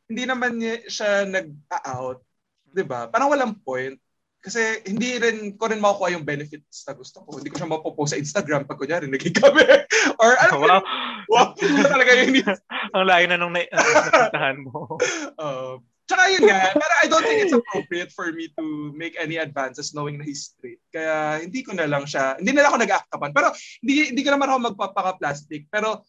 [0.09, 2.25] hindi naman niya, siya nag-out,
[2.73, 3.07] di ba?
[3.13, 3.95] Parang walang point.
[4.39, 7.37] Kasi hindi rin ko rin makukuha yung benefits na gusto ko.
[7.37, 9.67] Hindi ko siya mapopost sa Instagram pag kunyari naging kami.
[10.23, 10.83] or mo, wow,
[11.29, 12.47] wow, yun talaga yung
[12.97, 14.97] ang layo na nung na- napuntahan mo.
[15.37, 19.37] Uh, tsaka yun nga, pero I don't think it's appropriate for me to make any
[19.37, 20.81] advances knowing na he's straight.
[20.89, 23.35] Kaya hindi ko na lang siya, hindi na lang ako nag-act upon.
[23.35, 23.53] Pero
[23.85, 25.69] hindi, hindi ko naman ako magpapaka-plastic.
[25.69, 26.07] Pero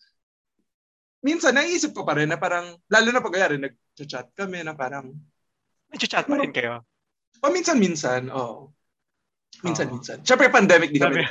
[1.24, 5.12] minsan naisip ko pa rin na parang, lalo na pag kaya nag-chat kami na parang,
[5.90, 6.86] Nag-chat pa rin kayo.
[7.42, 8.70] o minsan-minsan, oo.
[9.66, 10.22] Minsan-minsan.
[10.22, 10.26] Oo.
[10.26, 11.26] Siyempre pandemic, di kami.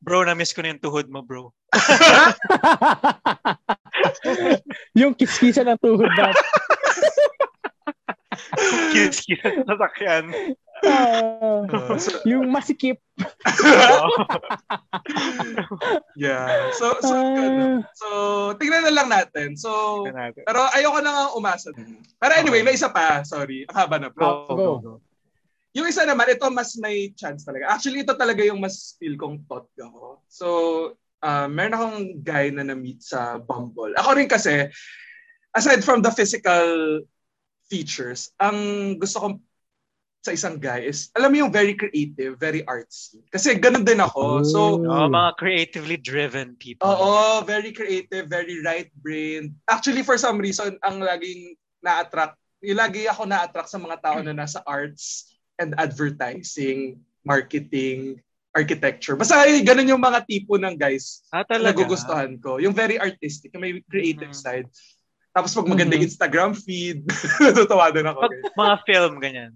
[0.00, 1.52] Bro, na-miss ko na yung tuhod mo, bro.
[5.00, 6.32] yung kiskisa ng tuhod na.
[8.92, 10.24] Kiss sa sasakyan.
[10.84, 12.98] Ah, Uh, so, yung masikip.
[16.16, 16.72] yeah.
[16.72, 17.84] So, so, ganun.
[17.92, 18.06] so,
[18.56, 19.54] tingnan na lang natin.
[19.60, 20.42] So, natin.
[20.48, 21.68] pero ayoko na nga umasa.
[22.16, 23.20] Pero anyway, may isa pa.
[23.22, 23.68] Sorry.
[23.68, 24.48] Ang haba na po.
[24.48, 24.70] Go, Go.
[24.80, 24.92] go.
[25.76, 27.70] Yung isa naman, ito mas may chance talaga.
[27.70, 30.18] Actually, ito talaga yung mas feel kong thought ako.
[30.26, 30.46] So,
[31.22, 33.94] uh, meron akong guy na na-meet sa Bumble.
[33.94, 34.66] Ako rin kasi,
[35.54, 36.98] aside from the physical
[37.70, 38.58] features, ang
[38.98, 39.36] gusto kong
[40.20, 43.24] sa isang guy is, alam mo yung very creative, very artsy.
[43.32, 44.44] Kasi ganun din ako.
[44.44, 46.84] So, Oh, mga creatively driven people.
[46.84, 49.56] Oo, very creative, very right-brained.
[49.64, 54.36] Actually, for some reason, ang laging na-attract yung lagi ako na-attract sa mga tao na
[54.36, 58.20] nasa arts and advertising, marketing,
[58.52, 59.16] architecture.
[59.16, 62.60] Basta eh, ganun yung mga tipo ng guys Ah, na nagugustuhan ko.
[62.60, 64.36] Yung very artistic, yung may creative Mhm.
[64.36, 64.68] side.
[65.32, 66.04] Tapos pag maganda Mhm.
[66.04, 67.00] yung Instagram feed,
[67.40, 68.20] natutuwa din ako.
[68.20, 68.52] Pag guys.
[68.52, 69.52] mga film, ganyan.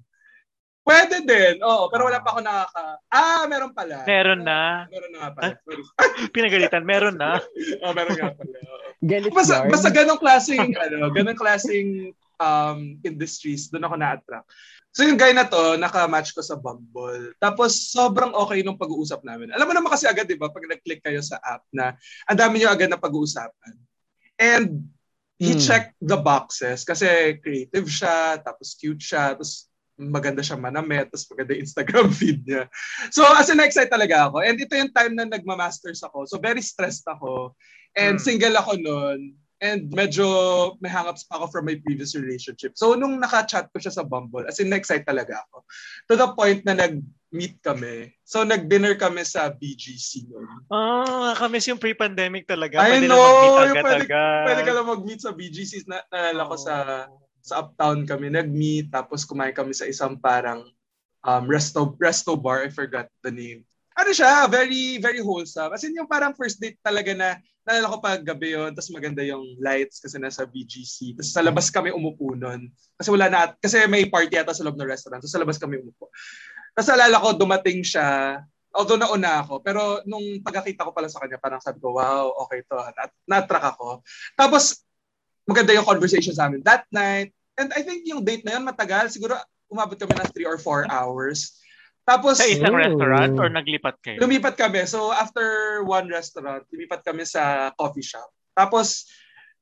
[0.85, 1.89] Pwede din, oo.
[1.89, 2.83] Pero wala pa ako nakaka...
[3.09, 4.05] Ah, meron pala.
[4.05, 4.85] Meron na.
[4.93, 5.53] Meron na nga pala.
[5.65, 5.83] Sorry.
[6.37, 7.41] Pinagalitan, meron na.
[7.89, 8.57] oh, meron nga pala.
[8.69, 8.89] oo.
[9.01, 14.49] Galit Basta, basta ganong klaseng, ano, ganong klaseng um, industries, doon ako na-attract.
[14.95, 17.33] So yung guy na to, naka-match ko sa Bumble.
[17.41, 19.51] Tapos sobrang okay nung pag-uusap namin.
[19.57, 21.97] Alam mo naman kasi agad, di ba, pag nag-click kayo sa app na
[22.29, 23.75] ang dami nyo agad na pag-uusapan.
[24.37, 24.87] And
[25.41, 25.65] he Hmm.
[25.65, 31.55] checked the boxes kasi creative siya, tapos cute siya, tapos maganda siya manamit, tapos maganda
[31.55, 32.67] Instagram feed niya.
[33.11, 34.43] So, as in, excited talaga ako.
[34.43, 36.27] And ito yung time na nagma-masters ako.
[36.27, 37.55] So, very stressed ako.
[37.95, 38.25] And Hmm.
[38.25, 39.39] single ako noon.
[39.63, 40.27] And medyo
[40.83, 42.75] may hangups pa ako from my previous relationship.
[42.75, 45.63] So, nung naka-chat ko siya sa Bumble, as in, excited talaga ako.
[46.11, 48.13] To the point na nag-meet kami.
[48.27, 50.45] So, nag-dinner kami sa BGC noon.
[50.69, 52.83] Ah, kamiss yung pre-pandemic talaga.
[52.83, 54.45] I Pwede know, na mag-meet yung pwede- agad-agad.
[54.45, 55.73] Pwede ka lang mag-meet sa BGC.
[55.87, 56.75] Na, naalala ko sa
[57.45, 60.65] sa uptown kami nag-meet tapos kumain kami sa isang parang
[61.21, 63.69] um, resto resto bar I forgot the name.
[63.95, 64.49] Ano siya?
[64.49, 65.77] Very very wholesome.
[65.77, 67.37] As in yung parang first date talaga na
[67.69, 71.69] naalala ko pag gabi yun tapos maganda yung lights kasi nasa BGC tapos sa labas
[71.69, 72.73] kami umupo nun.
[72.97, 75.21] Kasi wala na kasi may party ata sa loob ng restaurant.
[75.21, 76.09] So sa labas kami umupo.
[76.73, 78.41] Tapos alala ko dumating siya.
[78.75, 82.65] Although nauna ako pero nung pagkakita ko pala sa kanya parang sabi ko wow okay
[82.65, 82.77] to.
[82.77, 84.01] Na, na-attract ako.
[84.33, 84.84] Tapos
[85.45, 87.33] maganda yung conversation sa amin that night.
[87.55, 89.15] And I think yung date na yun matagal.
[89.15, 89.39] Siguro
[89.71, 91.55] umabot kami ng 3 or 4 hours.
[92.05, 92.83] Tapos, Sa isang Oh.
[92.85, 94.21] restaurant or naglipat kayo?
[94.21, 94.85] lumipat kami.
[94.85, 98.29] So, after one restaurant, lumipat kami sa coffee shop.
[98.53, 99.09] Tapos,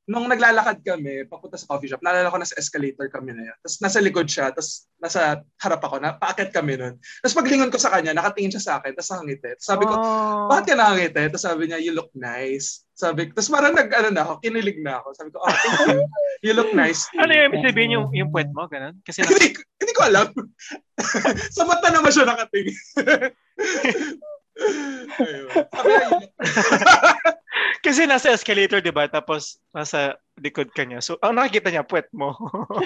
[0.03, 3.57] nung naglalakad kami, papunta sa coffee shop, naalala ko nasa escalator kami na yan.
[3.63, 6.99] Tapos nasa likod siya, tapos nasa harap ako, na, paakit kami nun.
[7.23, 9.49] Tapos paglingon ko sa kanya, nakatingin siya sa akin, tapos nakangiti.
[9.55, 10.51] Tapos sabi ko, Oh.
[10.51, 11.23] bakit ka nakangiti?
[11.31, 12.83] Tapos sabi niya, you look nice.
[12.93, 15.07] Sabi ko, tapos parang nag, ano na ako, kinilig na ako.
[15.15, 16.03] Sabi ko, oh, thank you.
[16.43, 17.07] You look nice.
[17.07, 18.67] too." Ano yung ibig sabihin yung, yung puwet mo?
[18.67, 18.99] Ganun?
[19.07, 20.27] Kasi na, hindi, ko- hindi ko alam.
[21.55, 22.75] sa mata naman siya nakatingin.
[25.23, 25.47] Ayun.
[25.73, 26.27] Sabi niya, you look
[27.83, 29.05] kasi nasa escalator, di ba?
[29.07, 30.99] Tapos nasa likod ka niya.
[31.03, 32.33] So, ang nakikita niya, puwet mo.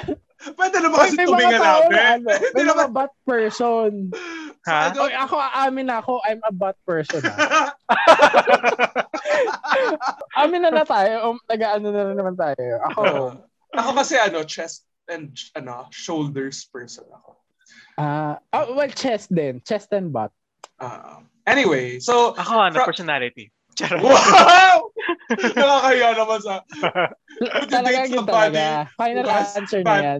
[0.59, 1.55] Pwede naman kasi namin.
[1.55, 4.11] na ano, may Hindi mga bot person.
[4.11, 4.19] So,
[4.67, 4.91] Ha?
[4.91, 7.23] ano, Oy, ako, aamin ako, I'm a bot person.
[7.23, 7.71] Ah.
[10.43, 11.23] Amin na na tayo.
[11.23, 12.59] Um, nag-ano na naman tayo.
[12.91, 13.03] Ako,
[13.79, 17.39] ako kasi ano, chest and ano, shoulders person ako.
[17.97, 19.63] ah, oh, well, chest din.
[19.63, 20.35] Chest and butt.
[20.77, 23.47] Ah, anyway, so, Ako, ano, Fra- personality.
[23.77, 24.01] Charot.
[24.01, 24.77] wow!
[25.53, 26.65] Nakakahiya naman sa
[27.73, 28.89] Talaga yun talaga.
[28.97, 30.19] Final answer na yan.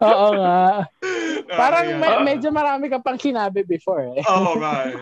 [0.12, 0.84] Oo nga.
[1.48, 4.22] Parang me- medyo marami ka pang sinabi before eh.
[4.28, 5.00] Oo nga eh.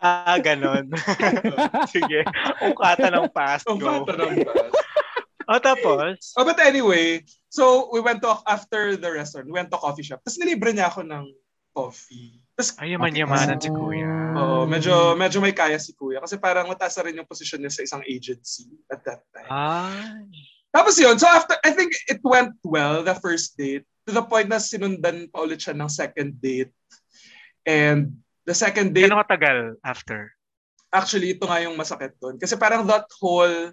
[0.00, 0.88] Ah, ganon.
[1.92, 2.24] Sige.
[2.64, 4.72] Ukata ng past bata ng bad.
[5.50, 6.32] O, tapos?
[6.38, 7.20] Oh, but anyway,
[7.50, 10.22] so we went to, after the restaurant, we went to coffee shop.
[10.24, 11.26] Tapos nilibre niya ako ng
[11.74, 12.38] coffee.
[12.60, 14.36] Tapos, Ay, yaman-yamanan si kuya.
[14.36, 16.20] oh, medyo, medyo may kaya si kuya.
[16.20, 19.48] Kasi parang mataas na rin yung position niya sa isang agency at that time.
[19.48, 20.28] Ay.
[20.68, 24.52] Tapos yun, so after, I think it went well, the first date, to the point
[24.52, 26.70] na sinundan pa ulit siya ng second date.
[27.64, 30.30] And the second date, Gano'ng katagal after?
[30.90, 32.36] actually, ito nga yung masakit doon.
[32.36, 33.72] Kasi parang that whole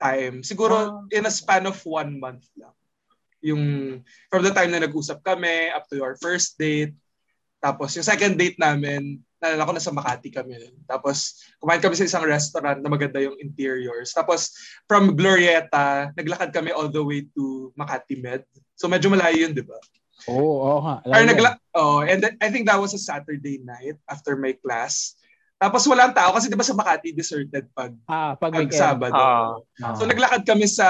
[0.00, 2.72] time, siguro in a span of one month lang.
[3.44, 3.62] Yung
[4.32, 6.96] from the time na nag-usap kami up to our first date.
[7.64, 10.52] Tapos yung second date namin, nalala ko nasa Makati kami.
[10.84, 14.12] Tapos kumain kami sa isang restaurant na maganda yung interiors.
[14.12, 14.52] Tapos
[14.84, 18.44] from Glorieta, naglakad kami all the way to Makati Med.
[18.76, 19.80] So medyo malayo yun, di ba?
[20.28, 21.00] Oo, oo nga.
[21.08, 21.30] Or Alam mo.
[21.32, 25.16] nagla- oh, and then, I think that was a Saturday night after my class.
[25.56, 28.76] Tapos walang tao kasi 'di ba sa Makati deserted pag Ah, pag pag weekend.
[28.76, 29.16] Sabado.
[29.16, 29.56] Ah.
[29.80, 29.96] Ah.
[29.96, 30.84] So naglakad kami sa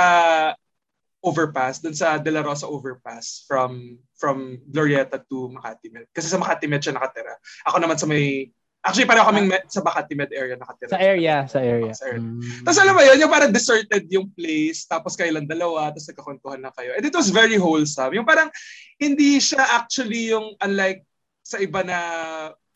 [1.25, 6.07] overpass, dun sa De La Rosa overpass from from Glorieta to Makati Med.
[6.12, 7.35] Kasi sa Makati Med siya nakatira.
[7.64, 8.53] Ako naman sa may
[8.85, 10.93] Actually, pareho kaming met, sa Makati Med area nakatira.
[10.93, 11.93] Sa area, sa area.
[11.97, 12.20] Sa area.
[12.20, 12.68] Mm.
[12.68, 16.61] Tapos alam mo yun, yung parang deserted yung place, tapos kayo lang dalawa, tapos nagkakwentuhan
[16.61, 16.93] na kayo.
[16.93, 18.12] And it was very wholesome.
[18.12, 18.53] Yung parang,
[19.01, 21.01] hindi siya actually yung unlike
[21.41, 21.99] sa iba na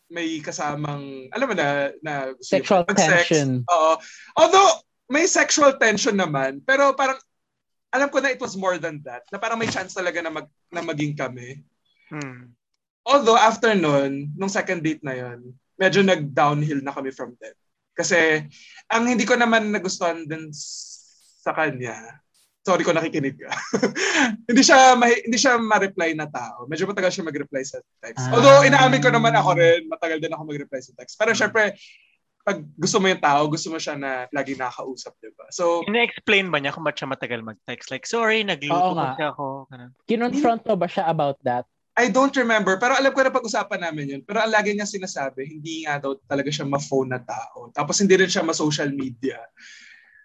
[0.09, 3.29] may kasamang, alam mo na, na yung Sexual mag-sex.
[3.29, 3.69] tension.
[3.69, 4.01] Oo.
[4.41, 4.81] Although,
[5.13, 7.21] may sexual tension naman, pero parang,
[7.89, 9.25] alam ko na it was more than that.
[9.33, 11.65] Na parang may chance talaga na, mag, na maging kami.
[12.13, 12.53] Hmm.
[13.09, 17.57] Although, after nun, nung second date na yon medyo nag-downhill na kami from them.
[17.97, 18.45] Kasi,
[18.93, 22.21] ang hindi ko naman nagustuhan din sa kanya,
[22.69, 23.49] Sorry ko nakikinig ka.
[24.53, 26.69] hindi siya ma- hindi siya ma-reply na tao.
[26.69, 28.29] Medyo matagal siya mag-reply sa text.
[28.29, 28.37] Ah.
[28.37, 31.17] Although inaamin ko naman ako rin, matagal din ako mag-reply sa text.
[31.17, 31.73] Pero syempre,
[32.49, 35.53] pag gusto mo yung tao, gusto mo siya na lagi nakakausap, di ba?
[35.53, 37.93] So, Ina-explain ba niya kung ba't siya matagal mag-text?
[37.93, 39.69] Like, sorry, nagluto kasi ako.
[39.69, 39.93] Ganun.
[40.09, 41.69] Kinonfront mo ba siya about that?
[41.99, 44.23] I don't remember, pero alam ko na pag-usapan namin yun.
[44.25, 47.69] Pero ang lagi niya sinasabi, hindi nga daw talaga siya ma-phone na tao.
[47.75, 49.45] Tapos hindi rin siya ma-social media.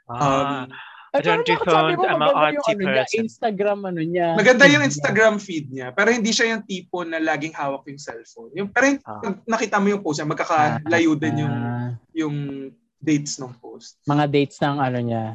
[0.07, 0.71] Ah, Um,
[1.13, 1.45] Found
[1.93, 3.21] mo I'm a maganda yung artsy ano niya, person.
[3.21, 4.27] Instagram ano niya.
[4.33, 4.81] Maganda yung.
[4.83, 8.49] Instagram feed niya, pero hindi siya yung tipo na laging hawak yung cellphone.
[8.57, 9.21] Yung, pero yung, Ah.
[9.45, 12.35] nakita mo yung post niya, magkakalayo din yung, Ah, yung
[12.97, 14.01] dates ng post.
[14.09, 15.25] mga dates ng ano niya.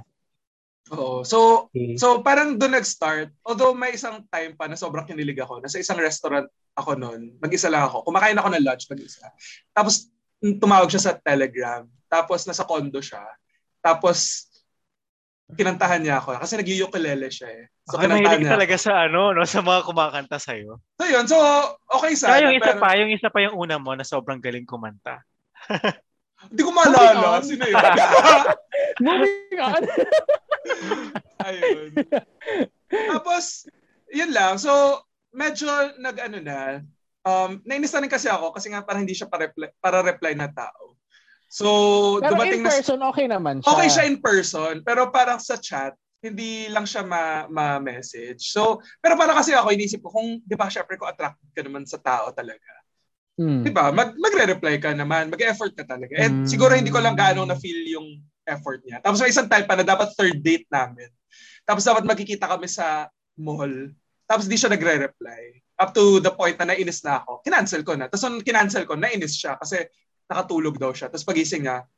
[0.90, 1.22] Oo.
[1.22, 1.94] So, Okay.
[1.94, 3.30] so parang doon nag-start.
[3.46, 5.60] Although may isang time pa na sobrang kinilig ako.
[5.60, 7.36] Nasa isang restaurant ako noon.
[7.38, 8.02] Mag-isa lang ako.
[8.02, 9.28] Kumakain ako ng lunch mag-isa.
[9.70, 10.08] Tapos
[10.40, 11.84] tumawag siya sa Telegram.
[12.08, 13.20] Tapos nasa condo siya.
[13.78, 14.47] Tapos
[15.56, 17.64] kinantahan niya ako kasi nag-ukulele siya eh.
[17.88, 18.52] So Okay, kinantahan niya.
[18.52, 18.84] talaga ako.
[18.84, 20.76] sa ano, no, sa mga kumakanta sa'yo.
[20.94, 21.24] So yun.
[21.24, 21.36] So
[21.88, 22.36] okay sana.
[22.36, 25.24] Kaya yung isa pero- pa, yung isa pa yung una mo na sobrang galing kumanta.
[26.38, 27.42] Hindi ko maalala.
[27.42, 27.74] Sino yun?
[29.02, 29.82] Moving on.
[31.42, 31.90] Ayun.
[32.86, 33.66] Tapos,
[34.08, 34.54] yun lang.
[34.54, 35.66] So, medyo
[35.98, 36.58] nag-ano na,
[37.22, 40.32] um, nainis na rin kasi ako kasi nga parang hindi siya para reply, para reply
[40.34, 40.94] na tao.
[41.48, 41.66] So,
[42.20, 42.72] Pero dumating in na...
[42.76, 43.72] person, okay naman siya.
[43.72, 48.52] Okay siya in person, pero parang sa chat, hindi lang siya ma- ma-message.
[48.52, 51.88] So, pero parang kasi ako, inisip ko, kung, di ba, syempre, kung attracted ka naman
[51.88, 52.68] sa tao talaga,
[53.38, 53.62] Hmm.
[53.62, 56.10] di ba, mag, magre-reply ka naman, mag-effort ka talaga.
[56.18, 56.50] And Mm.
[56.50, 58.98] siguro hindi ko lang gaano na-feel yung effort niya.
[58.98, 61.06] Tapos may isang time pa na dapat third date namin.
[61.62, 63.06] Tapos dapat magkikita kami sa
[63.38, 63.94] mall.
[64.26, 65.54] Tapos di siya nagre-reply.
[65.78, 67.38] Up to the point na nainis na ako.
[67.46, 68.10] Kinancel ko na.
[68.10, 69.86] Tapos nung kinancel ko, nainis siya kasi
[70.28, 71.08] nakatulog daw siya.
[71.08, 71.88] Tapos pagising niya,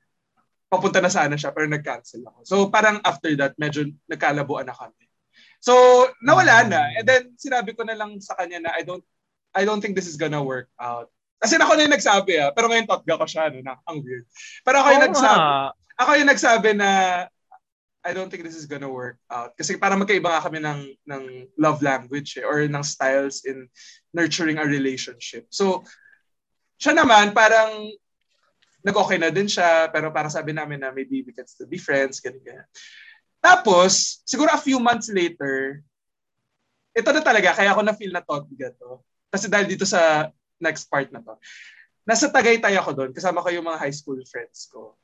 [0.70, 2.40] papunta na sana siya pero nag-cancel ako.
[2.46, 5.10] So parang after that, medyo nagkalabuan na kami.
[5.58, 5.74] So
[6.22, 6.82] nawala na.
[6.94, 9.02] And then sinabi ko na lang sa kanya na I don't
[9.50, 11.10] I don't think this is gonna work out.
[11.42, 14.28] Kasi ako na yung nagsabi ah, pero ngayon totga ko siya, no, na, ang weird.
[14.62, 15.70] Pero ako yung Oo nagsabi, nga.
[15.98, 16.90] ako yung nagsabi na
[18.00, 19.52] I don't think this is gonna work out.
[19.58, 21.22] Kasi parang magkaiba nga kami ng, ng
[21.60, 23.68] love language eh, or ng styles in
[24.16, 25.44] nurturing a relationship.
[25.52, 25.84] So,
[26.80, 27.92] siya naman parang
[28.80, 32.20] nag-okay na din siya, pero parang sabi namin na maybe we can still be friends,
[32.20, 32.68] ganyan, ganyan.
[33.40, 35.80] Tapos, siguro a few months later,
[36.92, 39.00] ito na talaga, kaya ako na-feel na totga to.
[39.30, 40.28] Kasi dahil dito sa
[40.58, 41.38] next part na to.
[42.04, 44.98] Nasa Tagaytay ako doon, kasama ko yung mga high school friends ko.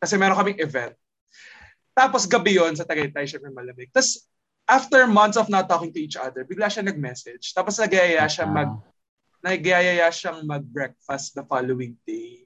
[0.00, 0.96] Kasi meron kaming event.
[1.92, 3.92] Tapos gabi yon sa Tagaytay, syempre malamig.
[3.92, 4.24] Tapos
[4.66, 7.54] after months of not talking to each other, bigla siya nag-message.
[7.54, 8.70] Tapos nagyaya siya mag
[9.44, 12.45] nagyayaya siyang mag-breakfast the following day.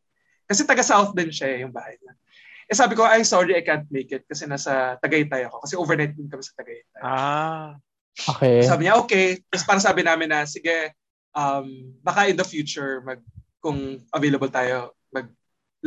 [0.51, 2.18] Kasi taga South din siya eh, yung bahay niya.
[2.66, 5.62] Eh sabi ko, ay sorry, I can't make it kasi nasa Tagaytay ako.
[5.62, 7.03] Kasi overnight din kami sa Tagaytay.
[7.07, 7.78] Ah.
[8.18, 8.66] Okay.
[8.66, 9.38] Sabi niya, okay.
[9.46, 10.90] Tapos parang sabi namin na, sige,
[11.38, 13.22] um, baka in the future, mag,
[13.62, 15.30] kung available tayo, mag,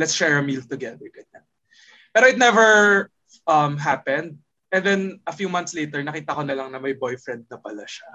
[0.00, 1.04] let's share a meal together.
[1.04, 1.44] Ganyan.
[2.16, 3.12] Pero it never
[3.44, 4.40] um, happened.
[4.74, 7.86] And then, a few months later, nakita ko na lang na may boyfriend na pala
[7.86, 8.10] siya.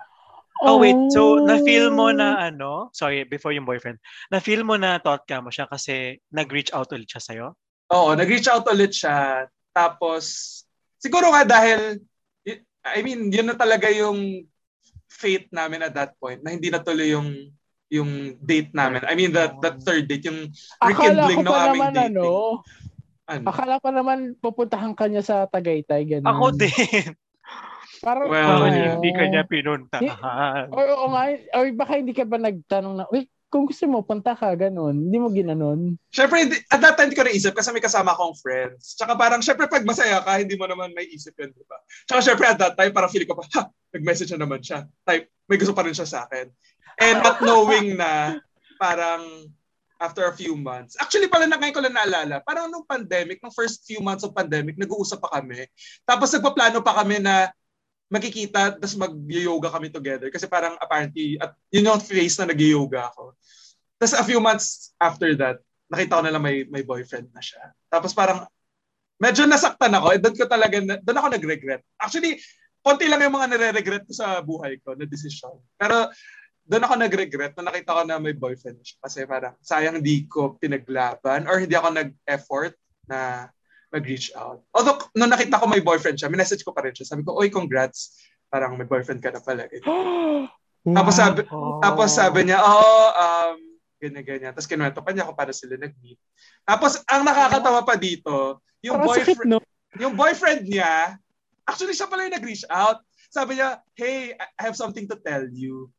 [0.59, 0.95] Oh, wait.
[1.15, 2.91] So, na-feel mo na ano?
[2.91, 3.99] Sorry, before yung boyfriend.
[4.27, 7.47] Na-feel mo na thought ka mo siya kasi nag-reach out ulit siya sa'yo?
[7.95, 9.47] Oo, nag-reach out ulit siya.
[9.71, 10.23] Tapos,
[10.99, 12.03] siguro nga dahil,
[12.83, 14.43] I mean, yun na talaga yung
[15.09, 17.51] fate namin at that point na hindi natuloy yung
[17.89, 19.01] yung date namin.
[19.09, 22.21] I mean, that that third date, yung ko rekindling ng pa aming naman dating.
[22.21, 22.61] ano,
[23.29, 23.45] Ano?
[23.45, 26.29] akala pa naman pupuntahan ka niya sa Tagaytay, ganun.
[26.29, 26.69] Ako din.
[27.99, 28.95] Parang, Well, yeah.
[28.95, 30.71] hindi ka niya pinuntahan?
[30.71, 34.37] O, oo nga, o baka hindi ka ba nagtanong na, wait, kung gusto mo, punta
[34.37, 35.09] ka, ganun.
[35.09, 35.97] Hindi mo ginanon.
[36.13, 38.93] Syempre, hindi- at that time, hindi ko naisip kasi may kasama akong friends.
[38.93, 41.81] Tsaka parang, syempre, pag masaya ka, hindi mo naman may isip yun, di ba?
[42.05, 44.85] Tsaka syempre, at that time, parang feeling ko pa, ha, nag-message na naman siya.
[45.01, 46.45] Type, may gusto pa rin siya sa akin.
[47.01, 48.37] And not knowing na,
[48.77, 49.49] parang,
[49.99, 50.95] after a few months.
[50.95, 54.31] Actually, pala na ngayon ko lang naalala, parang nung pandemic, nung first few months of
[54.31, 55.67] pandemic, nag-uusap pa kami.
[56.07, 57.51] Tapos nagpaplano pa kami na
[58.09, 60.33] magkikita, tapos mag-yoga kami together.
[60.33, 63.37] Kasi parang apparently, at yun yung phase na nag-yoga ako.
[64.01, 67.69] Tapos a few months after that, nakita ko na lang may, may boyfriend na siya.
[67.87, 68.49] Tapos parang,
[69.21, 70.17] medyo nasaktan ako.
[70.17, 71.81] Eh, doon ko talaga, na- doon ako nag-regret.
[72.01, 72.41] Actually,
[72.81, 75.61] konti lang yung mga nare-regret ko sa buhay ko na decision.
[75.77, 76.09] Pero,
[76.65, 78.97] doon ako nag-regret na nakita ko na may boyfriend na siya.
[79.05, 82.73] Kasi parang, sayang di ko pinaglaban or hindi ako nag-effort
[83.05, 83.49] na
[83.89, 84.61] mag-reach out.
[84.73, 87.09] Although, nung nakita ko may boyfriend siya, minessage ko pa rin siya.
[87.09, 88.17] Sabi ko, oy, congrats.
[88.49, 89.65] Parang may boyfriend ka na pala.
[90.97, 91.83] Tapos sabi, Oh.
[91.83, 93.57] tapos sabi niya, oh, um,
[93.99, 94.55] ganyan-ganyan.
[94.55, 96.15] Tapos kinuwento pa niya kung paano sila nag-meet.
[96.63, 99.59] Tapos, ang nakakatawa pa dito, yung Parang sakit, boyfriend, no?
[99.99, 101.19] yung boyfriend niya,
[101.69, 103.05] Actually, siya pala yung nag-reach out.
[103.29, 105.93] Sabi niya, hey, I have something to tell you.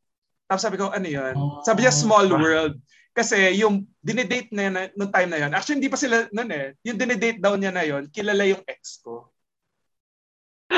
[0.51, 1.35] Tapos sabi ko, ano yun?
[1.63, 2.75] Sabi niya, small world.
[3.11, 6.67] Kasi yung dinedate na yun, noong time na yun, actually hindi pa sila noon eh,
[6.87, 9.31] yung dinedate daw niya na yun, kilala yung ex ko.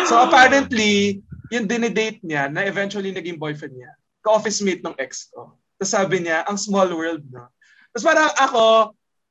[0.09, 1.21] So apparently,
[1.53, 3.93] yung dinedate niya na eventually naging boyfriend niya,
[4.25, 5.53] ka-office mate ng ex ko.
[5.77, 7.53] Tapos sabi niya, ang small world, no?
[7.93, 8.65] Tapos parang ako,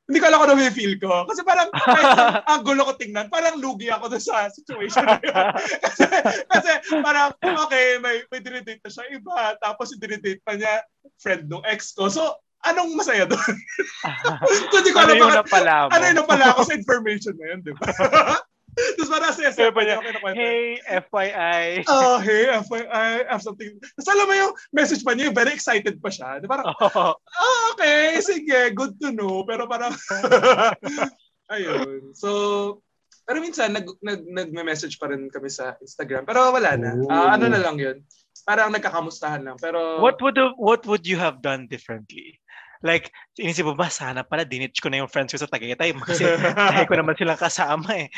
[0.05, 1.25] hindi ko alam kung ano feel ko.
[1.25, 1.71] Kasi parang,
[2.51, 5.33] ang gulo ko tingnan, parang lugi ako doon sa situation na yun.
[5.87, 6.03] kasi,
[6.45, 6.71] kasi
[7.01, 10.83] parang, okay, may, may dinidate na siya iba, tapos yung dinidate pa niya,
[11.17, 12.11] friend ng ex ko.
[12.11, 13.55] So, anong masaya doon?
[14.75, 15.89] hindi ko ano alam yung napala mo?
[15.93, 17.85] ano yung napala ako sa information na yun, di ba?
[18.71, 19.99] Tapos parang saya Kaya pa niya,
[20.31, 20.79] hey,
[21.11, 21.83] FYI.
[21.91, 23.67] Oh, hey, FYI, I have something.
[23.99, 26.39] Tapos alam mo yung message pa niya, very excited pa siya.
[26.39, 26.63] Di ba?
[26.63, 29.43] Parang, Oh, ah, okay, sige, good to know.
[29.43, 29.91] Pero parang,
[31.53, 32.15] ayun.
[32.15, 32.79] So,
[33.27, 36.23] pero minsan, nag, nag, nag-message pa rin kami sa Instagram.
[36.23, 36.95] Pero wala na.
[36.95, 37.11] Oh.
[37.11, 38.01] Ah, ano na lang yun.
[38.47, 39.57] Parang nagkakamustahan lang.
[39.61, 42.40] Pero, what would what would you have done differently?
[42.81, 46.25] Like, inisip mo ba, sana pala dinitch ko na yung friends ko sa Tagaytay kasi
[46.25, 48.09] dahil ko naman silang kasama eh.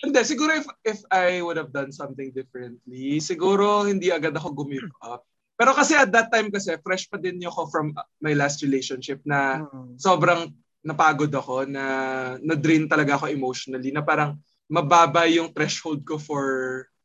[0.00, 4.88] Hindi, siguro if, if I would have done something differently, siguro hindi agad ako gumive
[5.04, 5.24] up.
[5.60, 7.92] Pero kasi at that time kasi, fresh pa din ako from
[8.24, 10.00] my last relationship na Mm.
[10.00, 10.48] sobrang
[10.80, 11.84] napagod ako, na
[12.40, 14.40] na-drain talaga ako emotionally, na parang
[14.72, 16.44] mababa yung threshold ko for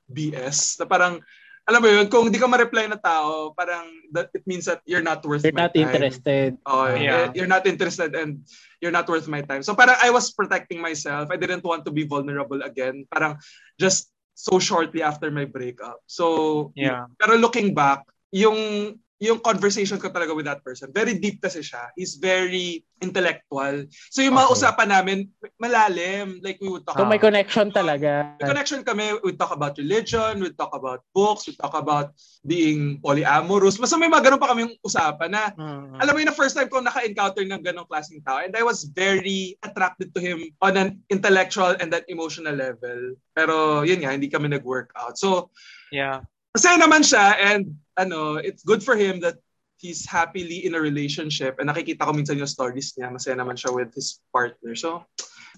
[0.08, 0.80] BS.
[0.80, 1.20] Na parang,
[1.66, 5.02] alam mo yun, kung hindi ka ma-reply na tao, parang that, it means that you're
[5.02, 5.90] not worth You're my not time.
[5.90, 6.58] interested.
[6.66, 7.34] Oh, Yeah.
[7.34, 8.46] you're not interested and
[8.82, 9.66] you're not worth my time.
[9.66, 11.34] So parang I was protecting myself.
[11.34, 13.10] I didn't want to be vulnerable again.
[13.10, 13.42] Parang
[13.82, 16.06] just so shortly after my breakup.
[16.06, 17.10] So, Yeah.
[17.18, 21.88] pero looking back, yung yung conversation ko talaga with that person, very deep kasi siya.
[21.96, 23.88] He's very intellectual.
[24.12, 24.56] So yung mga Okay.
[24.60, 25.18] usapan namin,
[25.56, 26.44] malalim.
[26.44, 27.24] Like we would talk So may Ah.
[27.24, 28.36] connection talaga.
[28.36, 29.16] may connection kami.
[29.24, 32.12] We talk about religion, we talk about books, we talk about
[32.44, 33.80] being polyamorous.
[33.80, 35.96] Basta may mga ganun pa kaming usapan na Mm.
[35.96, 38.84] alam mo yun, the first time ko naka-encounter ng ganong klaseng tao and I was
[38.84, 43.16] very attracted to him on an intellectual and an emotional level.
[43.32, 45.16] Pero yun nga, hindi kami nag-work out.
[45.16, 45.52] So,
[45.88, 46.28] Yeah.
[46.56, 49.36] Masaya naman siya and ano, it's good for him that
[49.76, 53.12] he's happily in a relationship and nakikita ko minsan yung stories niya.
[53.12, 54.72] Masaya naman siya with his partner.
[54.72, 55.04] So,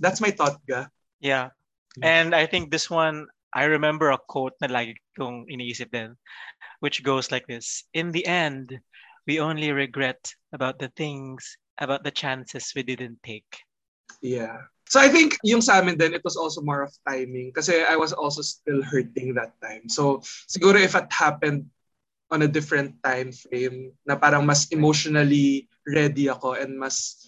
[0.01, 0.89] that's my thought, ga.
[1.21, 1.53] Yeah.
[2.01, 6.17] And I think this one, I remember a quote na lagi kong iniisip din,
[6.81, 7.85] which goes like this.
[7.93, 8.77] In the end,
[9.25, 13.49] we only regret about the things, about the chances we didn't take.
[14.21, 14.69] Yeah.
[14.87, 17.99] So I think yung sa amin din, it was also more of timing kasi I
[17.99, 19.91] was also still hurting that time.
[19.91, 21.67] So siguro if it happened
[22.31, 27.23] on a different time frame na parang mas emotionally ready ako and mas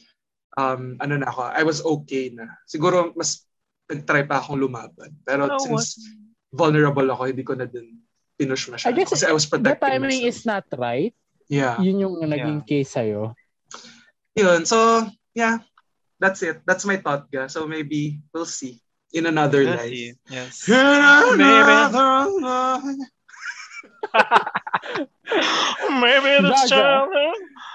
[0.60, 2.48] um, ano na ako, I was okay na.
[2.68, 3.48] Siguro mas
[3.88, 5.16] nag-try pa akong lumaban.
[5.24, 6.00] Pero Oh, since
[6.52, 8.00] vulnerable ako, hindi ko na din
[8.40, 8.92] pinush masyado.
[8.92, 10.32] I guess kasi I was The protecting timing myself.
[10.32, 11.12] is not right.
[11.50, 11.76] Yeah.
[11.82, 13.34] Yun yung naging case sa'yo.
[14.38, 14.64] Yun.
[14.70, 15.60] So, yeah.
[16.20, 16.62] That's it.
[16.68, 17.48] That's my thought, ga.
[17.48, 18.80] So maybe we'll see
[19.16, 19.92] in another Let's life.
[19.92, 20.14] see.
[20.30, 20.68] Yes.
[20.68, 20.76] In
[21.40, 21.48] Maybe.
[21.48, 23.08] another life.
[25.90, 26.76] Maybe the Zaza.
[26.76, 27.10] child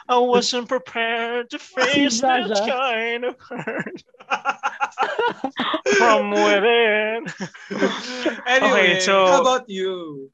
[0.08, 4.02] I wasn't prepared to face that kind of hurt
[5.96, 7.24] from within.
[8.46, 10.28] anyway, so- how about you?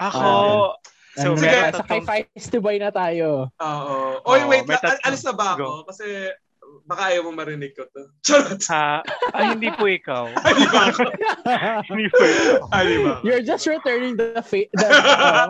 [0.00, 0.74] Ako, ah.
[1.16, 1.48] so Ano Sige.
[1.48, 2.00] na, meron sa tatlong- kay
[2.36, 3.28] Feisty na tayo.
[3.56, 3.96] Oo.
[4.20, 4.68] Oo, Oy, wait.
[4.68, 4.84] may lang.
[5.00, 5.64] Al- alis na ba ako?
[5.64, 5.88] Go.
[5.88, 6.04] Kasi
[6.86, 8.06] baka ayaw mo marinig ko to.
[8.26, 8.62] Charot.
[8.70, 9.02] ha,
[9.34, 10.30] ay, hindi po ikaw.
[10.46, 11.02] Ay, di ba ako?
[11.90, 12.58] hindi po ikaw.
[12.70, 13.14] Ay, di ba?
[13.26, 14.86] You're just returning the fa- the,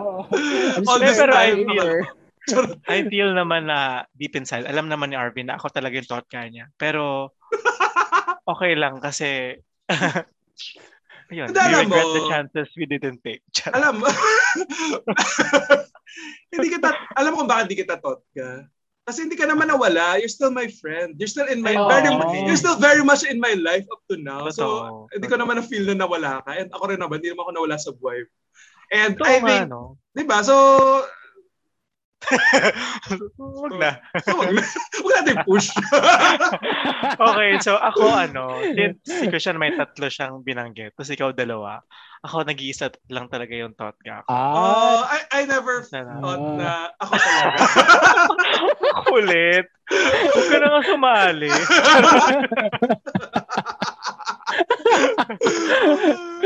[0.01, 0.25] oh.
[0.33, 2.09] I'm just All this very time, familiar.
[2.89, 6.27] I feel naman na deep inside, alam naman ni Arvin na ako talaga yung thought
[6.31, 6.71] guy niya.
[6.79, 7.35] Pero,
[8.47, 9.59] okay lang kasi,
[11.27, 12.15] ayun, we alam regret mo.
[12.15, 13.43] the chances we didn't take.
[13.75, 14.07] alam mo,
[16.55, 18.63] hindi kita, alam mo kung bakit hindi kita tot ka?
[19.07, 20.19] Kasi hindi ka naman nawala.
[20.19, 21.15] You're still my friend.
[21.15, 21.87] You're still in my, Aww.
[21.87, 22.11] very,
[22.43, 24.51] you're still very much in my life up to now.
[24.51, 25.15] So, Totoo.
[25.15, 26.51] hindi ko naman na-feel na nawala ka.
[26.53, 28.27] And ako rin naman, hindi naman ako nawala sa buhay.
[28.91, 29.95] And Ito I think, no?
[30.11, 30.43] di ba?
[30.43, 30.55] So,
[33.37, 34.01] Huwag na.
[34.19, 34.59] so wag, na,
[35.05, 35.69] wag natin push.
[37.29, 41.79] Okay, so ako ano, since si Christian may tatlo siyang binanggit, tapos ikaw dalawa,
[42.25, 44.25] ako nag-iisa lang talaga yung thought ka.
[44.27, 46.09] Oh, Ah, I, I never thought
[46.57, 47.57] na ako talaga.
[49.07, 49.65] Kulit.
[49.87, 51.51] Huwag ka na nga sumali.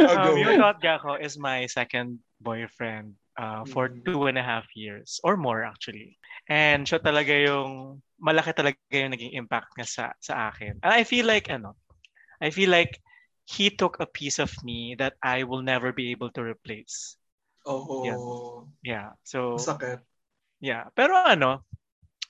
[0.05, 4.05] um, yung thought ka ko is my second boyfriend uh, for Mm.
[4.05, 6.18] two and a half years or more actually.
[6.49, 10.78] And siya talaga yung malaki talaga yung naging impact niya sa sa akin.
[10.82, 11.78] And I feel like ano,
[12.41, 12.97] I feel like
[13.49, 17.18] he took a piece of me that I will never be able to replace.
[17.66, 18.01] Oh.
[18.05, 18.18] Yeah.
[18.82, 19.09] Yeah.
[19.22, 20.01] So, Sakit.
[20.62, 20.89] yeah.
[20.97, 21.62] Pero ano,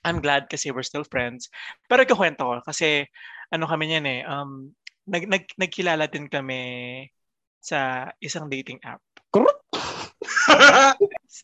[0.01, 1.49] I'm glad kasi we're still friends.
[1.85, 3.05] Pero ikakwento ko kasi
[3.51, 4.71] ano kami niyan eh, um,
[5.05, 6.61] nag, nag, nagkilala din kami
[7.61, 9.03] sa isang dating app.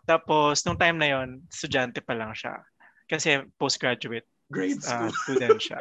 [0.09, 2.57] Tapos, nung time na yon estudyante pa lang siya.
[3.07, 5.13] Kasi postgraduate Grade uh, school.
[5.27, 5.79] student siya.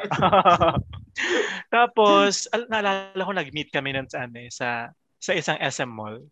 [1.75, 6.23] Tapos, al- naalala ko nag-meet kami nun sa, ano, eh, sa, sa isang SM mall.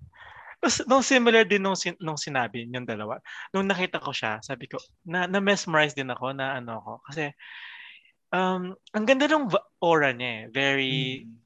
[0.65, 3.21] Tapos, nung similar din nung, sin- nung sinabi yung dalawa.
[3.53, 6.93] Nung nakita ko siya, sabi ko, na, na-mesmerize din ako na ano ako.
[7.05, 7.37] Kasi,
[8.33, 9.53] um, ang ganda ng
[9.85, 10.45] aura niya eh.
[10.49, 11.37] Very, Mm.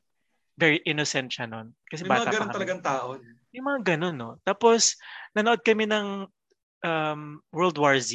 [0.55, 1.75] very innocent siya nun.
[1.91, 2.57] Kasi May mga bata pa ganun kami.
[2.63, 3.07] talagang tao.
[3.51, 4.39] Yung mga ganun, no?
[4.47, 4.95] Tapos,
[5.35, 6.31] nanood kami ng
[6.87, 8.15] um, World War Z.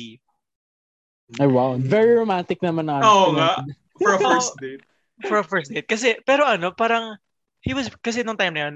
[1.35, 1.75] Ay, wow.
[1.83, 3.03] Very romantic naman na.
[3.03, 3.59] Oo nga.
[3.99, 4.83] For a first date.
[5.27, 5.83] for a first date.
[5.83, 7.19] Kasi, pero ano, parang,
[7.59, 8.75] he was, kasi nung time na yun,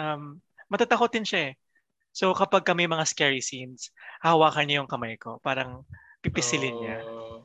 [0.00, 0.40] um,
[0.70, 1.54] matatakotin siya eh.
[2.10, 3.90] So, kapag kami mga scary scenes,
[4.22, 5.38] hawakan niya yung kamay ko.
[5.42, 5.86] Parang,
[6.20, 6.98] pipisilin niya.
[7.06, 7.42] Oh.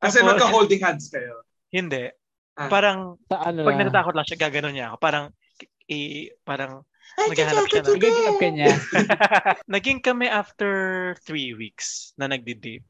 [0.00, 1.44] Kasi Tapos- nagka-holding hands kayo.
[1.70, 2.10] Hindi.
[2.56, 2.68] Ah.
[2.68, 4.96] Parang, Sa ano pag natatakot lang siya, gaganon niya ako.
[4.98, 5.24] Parang,
[5.90, 6.82] i, parang,
[7.16, 8.66] maghahanap siya ng, Nagigilap ka niya.
[9.74, 10.72] Naging kami after
[11.22, 12.86] three weeks na nagdi-date.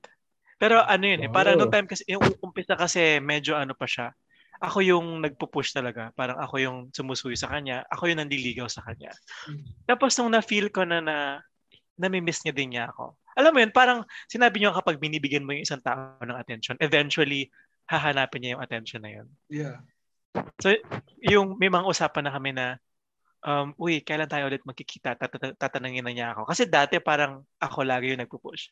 [0.60, 1.60] Pero ano yun eh, parang Wow.
[1.64, 4.12] nung time kasi, yung umpisa kasi medyo ano pa siya.
[4.61, 6.12] Ako yung nagpo-push talaga.
[6.12, 7.82] Parang ako yung sumusuyo sa kanya.
[7.88, 9.08] Ako yung nandiligaw sa kanya.
[9.48, 9.64] Mm.
[9.88, 11.16] Tapos nung na-feel ko na na
[11.96, 13.16] nami-miss niya din niya ako.
[13.36, 17.52] Alam mo yun, parang sinabi niyo kapag binibigyan mo yung isang tao ng attention, eventually,
[17.88, 19.26] hahanapin niya yung attention na yun.
[19.52, 19.84] Yeah.
[20.62, 20.74] So,
[21.20, 22.78] yung may mga usapan na kami na,
[23.44, 25.18] um, uy, kailan tayo ulit magkikita?
[25.18, 26.48] Tat- tatanungin na niya ako.
[26.48, 28.70] Kasi dati parang ako lagi yung nagpo-push.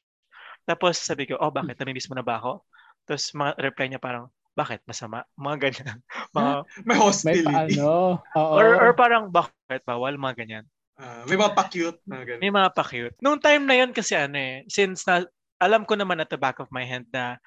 [0.68, 1.80] Tapos sabi ko, oh, bakit?
[1.80, 2.62] Namimiss mo na ba ako?
[3.08, 4.28] Tapos mga reply niya parang,
[4.58, 4.82] bakit?
[4.90, 5.22] Masama?
[5.38, 5.98] Mga ganyan.
[6.36, 6.52] Mga,
[6.82, 7.46] May May hostility.
[7.46, 8.18] paano.
[8.34, 8.54] Oo.
[8.58, 9.86] or, or parang, bakit?
[9.86, 10.18] Bawal?
[10.18, 10.66] Mga ganyan.
[10.98, 12.42] Ah, may mga pa-cute na ganun.
[12.42, 13.14] May mga pa-cute.
[13.22, 15.22] Nung time na yun kasi ano eh, since na,
[15.62, 17.38] alam ko naman at the back of my hand na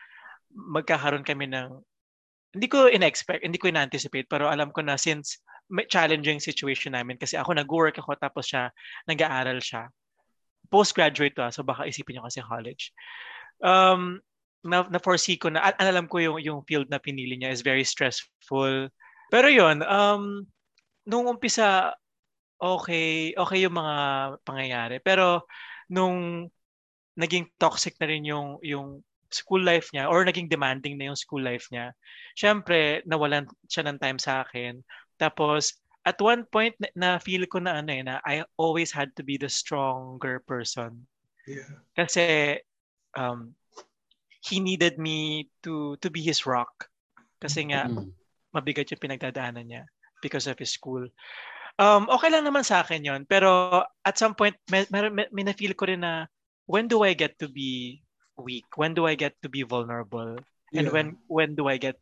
[0.56, 1.68] magkakaroon kami ng,
[2.56, 7.20] hindi ko in-expect, hindi ko in-anticipate, pero alam ko na since may challenging situation namin
[7.20, 8.72] kasi ako nag-work ako tapos siya
[9.12, 9.92] nag-aaral siya.
[10.72, 12.96] Postgraduate to, ah, so baka isipin niyo kasi college.
[13.60, 14.24] Um,
[14.64, 17.84] na, na-foresee ko na, at alam ko yung, yung field na pinili niya is very
[17.86, 18.90] stressful.
[19.32, 20.46] Pero yun, um,
[21.08, 21.96] nung umpisa,
[22.62, 23.96] okay, okay yung mga
[24.46, 24.98] pangyayari.
[25.02, 25.50] Pero
[25.90, 26.48] nung
[27.18, 31.42] naging toxic na rin yung yung school life niya or naging demanding na yung school
[31.44, 31.92] life niya,
[32.38, 34.80] syempre nawalan siya ng time sa akin.
[35.20, 35.76] Tapos
[36.08, 39.24] at one point na, na feel ko na ano eh, na I always had to
[39.24, 41.08] be the stronger person
[41.50, 41.82] Yeah.
[41.98, 42.62] kasi
[43.18, 43.58] um
[44.42, 46.90] he needed me to to be his rock
[47.38, 48.10] kasi nga Mm.
[48.52, 49.84] mabigat yung pinagdadaanan niya
[50.22, 51.06] because of his school.
[51.82, 55.46] Um, okay lang naman sa akin yon pero at some point, may, may, may, may
[55.48, 56.30] na-feel ko rin na
[56.70, 58.04] when do I get to be
[58.38, 58.68] weak?
[58.78, 60.38] When do I get to be vulnerable?
[60.76, 60.94] And Yeah.
[60.94, 61.98] when when do I get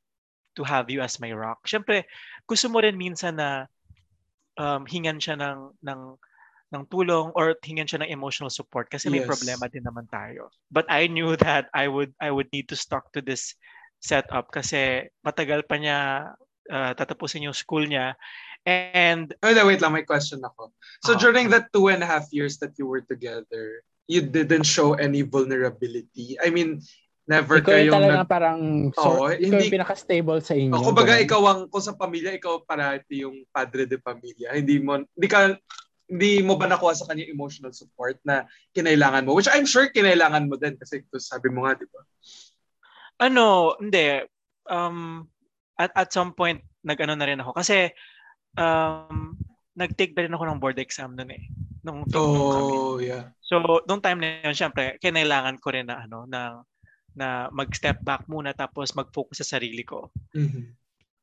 [0.59, 1.63] to have you as my rock?
[1.63, 2.05] Siyempre,
[2.43, 3.71] gusto mo rin minsan na
[4.59, 5.99] um, hingan siya ng, ng,
[6.69, 9.29] ng tulong or hingan siya ng emotional support kasi may Yes.
[9.29, 10.53] problema din naman tayo.
[10.69, 13.57] But I knew that I would I would need to stuck to this
[13.99, 15.99] setup kasi matagal pa niya
[16.69, 18.13] uh, tatapusin yung school niya
[18.69, 20.69] and Oh, no, wait lang, may question ako.
[21.01, 21.19] So Ah.
[21.19, 25.25] during the two and a half years that you were together, you didn't show any
[25.25, 26.37] vulnerability.
[26.37, 26.85] I mean,
[27.25, 28.29] never Ikaw yung kayong talaga nag...
[28.29, 28.59] parang
[28.93, 30.73] sort, ikaw hindi- yung pinaka-stable sa inyo.
[30.73, 31.25] Oh, kumbaga ganun.
[31.25, 34.53] ikaw ang kung sa pamilya ikaw parati yung padre de pamilya.
[34.53, 35.53] Hindi mo hindi ka
[36.09, 39.37] hindi mo ba nakuha sa kanya emotional support na kinailangan mo?
[39.37, 42.01] Which I'm sure kinailangan mo din kasi ito sabi mo nga, di ba?
[43.19, 44.23] ano, hindi
[44.71, 45.27] um
[45.75, 47.91] at at some point nag-ano na rin ako kasi
[48.55, 49.35] um
[49.75, 51.43] nag-take na rin ako ng board exam noon eh
[51.83, 52.35] nung, nung.
[52.35, 53.31] Oh, yeah.
[53.39, 56.61] So, nung time na yun, syempre, kinailangan ko rin na, ano, na,
[57.15, 60.11] na mag-step back muna tapos mag-focus sa sarili ko.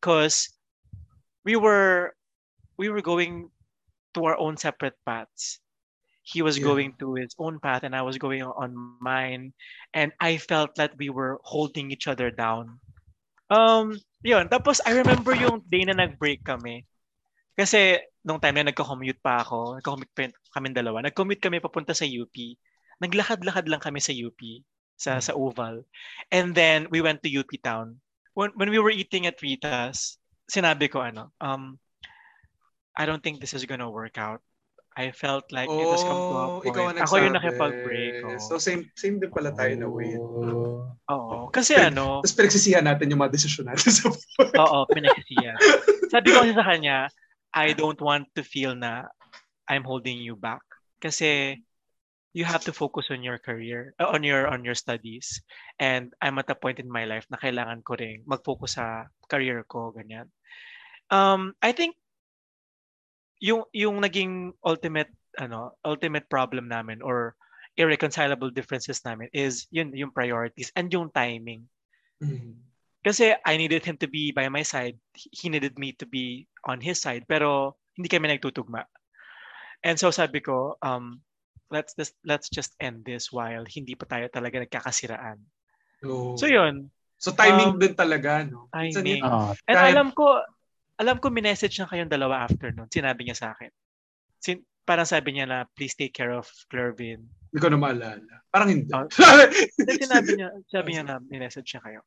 [0.00, 0.56] Because
[1.44, 2.16] we were,
[2.80, 3.52] we were going
[4.16, 5.60] to our own separate paths.
[6.26, 6.66] He was Yeah.
[6.66, 9.54] going to his own path and I was going on mine.
[9.94, 12.82] And I felt that we were holding each other down.
[13.46, 13.94] Um,
[14.26, 14.50] yun.
[14.50, 16.82] Tapos, I remember yung day na nag-break kami.
[17.54, 22.02] Kasi, nung time na nagko-commute pa ako, nagko-commute pa kami dalawa, nag-commute kami papunta sa
[22.02, 22.34] UP.
[22.98, 24.66] Naglakad-lakad lang kami sa UP,
[24.98, 25.86] sa, sa Oval.
[26.34, 28.02] And then, we went to UP Town.
[28.34, 30.18] When, when we were eating at Rita's,
[30.50, 31.78] sinabi ko ano, um,
[32.96, 34.40] I don't think this is gonna work out.
[34.96, 36.72] I felt like it has come to a Oh, point.
[36.72, 38.24] ikaw ang Ako yung nakipag-break.
[38.24, 38.40] oh.
[38.40, 40.16] So same same din pala tayo na way.
[40.16, 40.88] Oh.
[41.12, 41.52] Oo.
[41.52, 44.56] Kasi ano, Tapos pinagsisihan natin yung mga desisyon natin sa buhay.
[44.56, 45.58] oo, pinagsisiyan.
[46.08, 47.12] Sabi ko kasi sa kanya,
[47.52, 49.04] I don't want to feel na
[49.68, 50.64] I'm holding you back.
[51.04, 51.60] Kasi
[52.32, 55.44] you have to focus on your career, uh, on your on your studies.
[55.76, 59.60] And I'm at a point in my life na kailangan ko ring mag-focus sa career
[59.68, 60.32] ko, ganyan.
[61.12, 62.00] Um, I think
[63.40, 67.36] yung yung naging ultimate ano, ultimate problem namin or
[67.76, 71.68] irreconcilable differences namin is yun yung priorities and yung timing.
[72.24, 72.56] Mhm.
[73.04, 74.96] Kasi I needed him to be by my side.
[75.14, 77.28] He needed me to be on his side.
[77.28, 78.82] Pero hindi kami nagtutugma.
[79.84, 81.20] And so sabi ko, um,
[81.70, 85.38] let's just, let's just end this while hindi pa tayo talaga nagkakasiraan.
[86.08, 86.34] Oo.
[86.34, 86.90] So yun.
[87.20, 88.66] So timing Um, din talaga, no?
[88.74, 89.22] Timing.
[89.22, 89.54] Oo.
[89.68, 90.42] And Kahit- alam ko,
[90.96, 92.88] alam ko minessage na kayong dalawa after nun.
[92.88, 93.68] Sinabi niya sa akin.
[94.40, 97.26] Sin parang sabi niya na, please take care of Clervin.
[97.50, 98.34] Hindi ko na maalala.
[98.48, 98.86] Parang hindi.
[98.94, 99.04] Oh.
[99.82, 102.00] Sinabi niya, sabi niya na minessage niya kayo.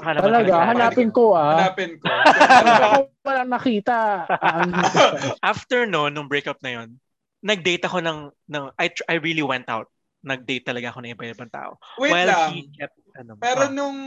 [0.00, 1.54] Naman Talaga, talaga- hanapin ko ah.
[1.60, 2.08] Hanapin ko.
[2.88, 3.96] Ako walang nakita?
[4.24, 5.36] Ko siya.
[5.52, 6.88] after no, nung breakup na yon,
[7.44, 8.18] nag-date ako ng,
[8.50, 9.86] ng I, tr- I really went out.
[10.26, 11.78] Nag-date talaga ako ng iba-ibang tao.
[12.02, 12.50] Wait While lang.
[12.50, 13.98] he kept, ano, Pero ah, nung,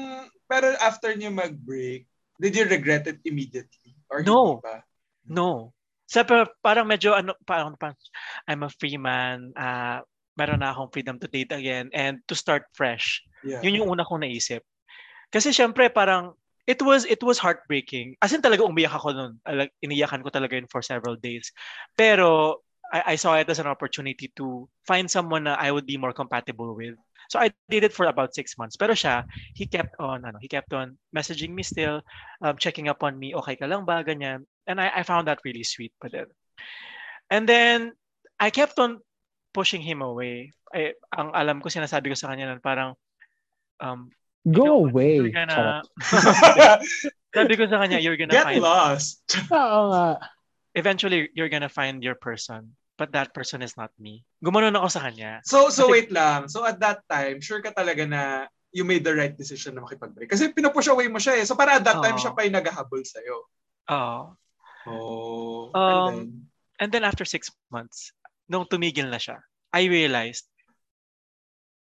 [0.52, 2.04] pero after niyo mag-break,
[2.42, 3.96] did you regret it immediately?
[4.12, 4.60] Or No.
[4.60, 4.84] pa?
[5.26, 5.72] no.
[6.12, 7.96] Sa pa- parang medyo ano, parang, parang
[8.44, 10.04] I'm a free man, ah
[10.36, 13.24] meron na akong freedom to date again and to start fresh.
[13.44, 13.64] Yeah.
[13.64, 14.64] Yun yung una kong naisip.
[15.32, 16.36] Kasi syempre parang
[16.68, 18.16] it was it was heartbreaking.
[18.20, 19.34] As in talaga umiyak ako noon.
[19.84, 21.52] Iniyakan ko talaga yun for several days.
[21.96, 22.60] Pero
[22.92, 26.12] I, I saw it as an opportunity to find someone na I would be more
[26.16, 27.00] compatible with.
[27.32, 28.76] So I did it for about six months.
[28.76, 29.24] Pero siya,
[29.56, 32.04] he kept on, ano, he kept on messaging me still,
[32.44, 34.44] um, checking up on me, okay ka lang ba, ganyan.
[34.68, 36.28] And I, I found that really sweet pa din.
[37.32, 37.96] And then,
[38.36, 39.00] I kept on
[39.56, 40.52] pushing him away.
[40.76, 43.00] Ay, ang alam ko, sinasabi ko sa kanya na parang,
[43.80, 44.12] um,
[44.44, 45.32] Go you're away.
[45.32, 46.82] gonna, Charot.
[47.38, 49.24] sabi ko sa kanya, you're gonna Get find, lost.
[49.56, 50.20] Oo nga.
[50.76, 52.76] eventually, you're gonna find your person.
[53.02, 54.22] But that person is not me.
[54.46, 55.42] Gumanon ako sa kanya.
[55.42, 56.46] So, so Kasi- wait lang.
[56.46, 60.30] So at that time, sure ka talaga na you made the right decision na makipag-break.
[60.30, 61.46] Kasi pinupush away mo siya eh.
[61.50, 62.22] So para at that time, Oo.
[62.22, 63.50] siya pa yung naghahabol sa'yo.
[63.90, 64.22] Oo.
[64.86, 65.74] Oh.
[65.74, 66.30] Um, and then,
[66.82, 68.14] And then after six months,
[68.50, 69.42] nung tumigil na siya,
[69.74, 70.46] I realized,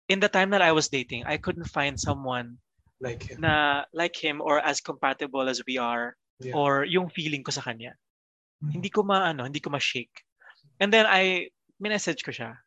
[0.09, 2.57] in the time that I was dating, I couldn't find someone
[3.01, 3.41] like him.
[3.41, 6.57] na like him or as compatible as we are Yeah.
[6.57, 7.93] or yung feeling ko sa kanya.
[8.61, 8.81] Mhm.
[8.81, 10.25] Hindi ko maano, hindi ko ma-shake.
[10.79, 12.57] And then I minessage ko siya.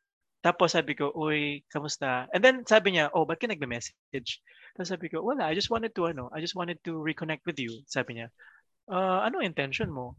[0.45, 2.31] Tapos sabi ko, uy, kamusta?
[2.31, 4.31] And then sabi niya, oh, ba't ka nagme-message?
[4.79, 7.59] Tapos sabi ko, wala, I just wanted to, ano, I just wanted to reconnect with
[7.59, 7.83] you.
[7.91, 8.31] Sabi niya,
[8.87, 10.15] "Ah, ano intention mo?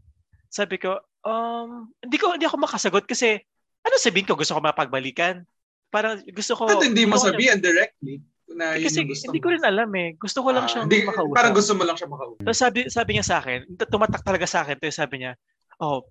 [0.52, 3.40] Sabi ko, um, hindi ko, hindi ako makasagot kasi,
[3.80, 5.48] ano sabihin ko, gusto ko mapagbalikan?
[5.88, 6.68] Parang gusto ko...
[6.68, 8.20] But hindi mo sabihin directly
[8.52, 9.44] na yun kasi gusto hindi mo.
[9.44, 10.08] ko rin alam eh.
[10.16, 11.36] Gusto ko lang Ah, siyang hindi- makausap.
[11.36, 12.40] Parang gusto mo lang siya makausap.
[12.44, 13.58] Tapos sabi, sabi niya sa akin,
[13.88, 15.32] tumatak talaga sa akin, tapos sabi niya,
[15.80, 16.04] oh,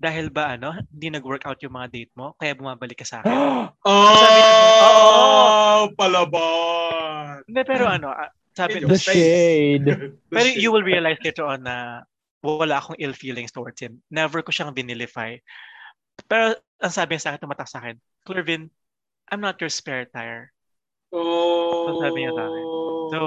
[0.00, 3.36] dahil ba ano, hindi nag-workout yung mga date mo, kaya bumabalik ka sa akin.
[3.36, 3.68] Oh,
[4.16, 4.56] Sabi niya,
[5.92, 7.44] palaban!
[7.44, 9.84] Hindi, pero ano, ah, sabi The shade.
[10.32, 10.64] The pero shade.
[10.64, 12.08] you will realize later on na
[12.40, 14.00] wala akong ill feelings towards him.
[14.08, 15.36] Never ko siyang binilify.
[16.24, 18.72] Pero ang sabi niya sa akin, tumatak sa akin, Clervin,
[19.28, 20.48] I'm not your spare tire.
[21.12, 21.92] Oh.
[21.92, 22.64] So, sabi niya sa akin.
[23.12, 23.20] So,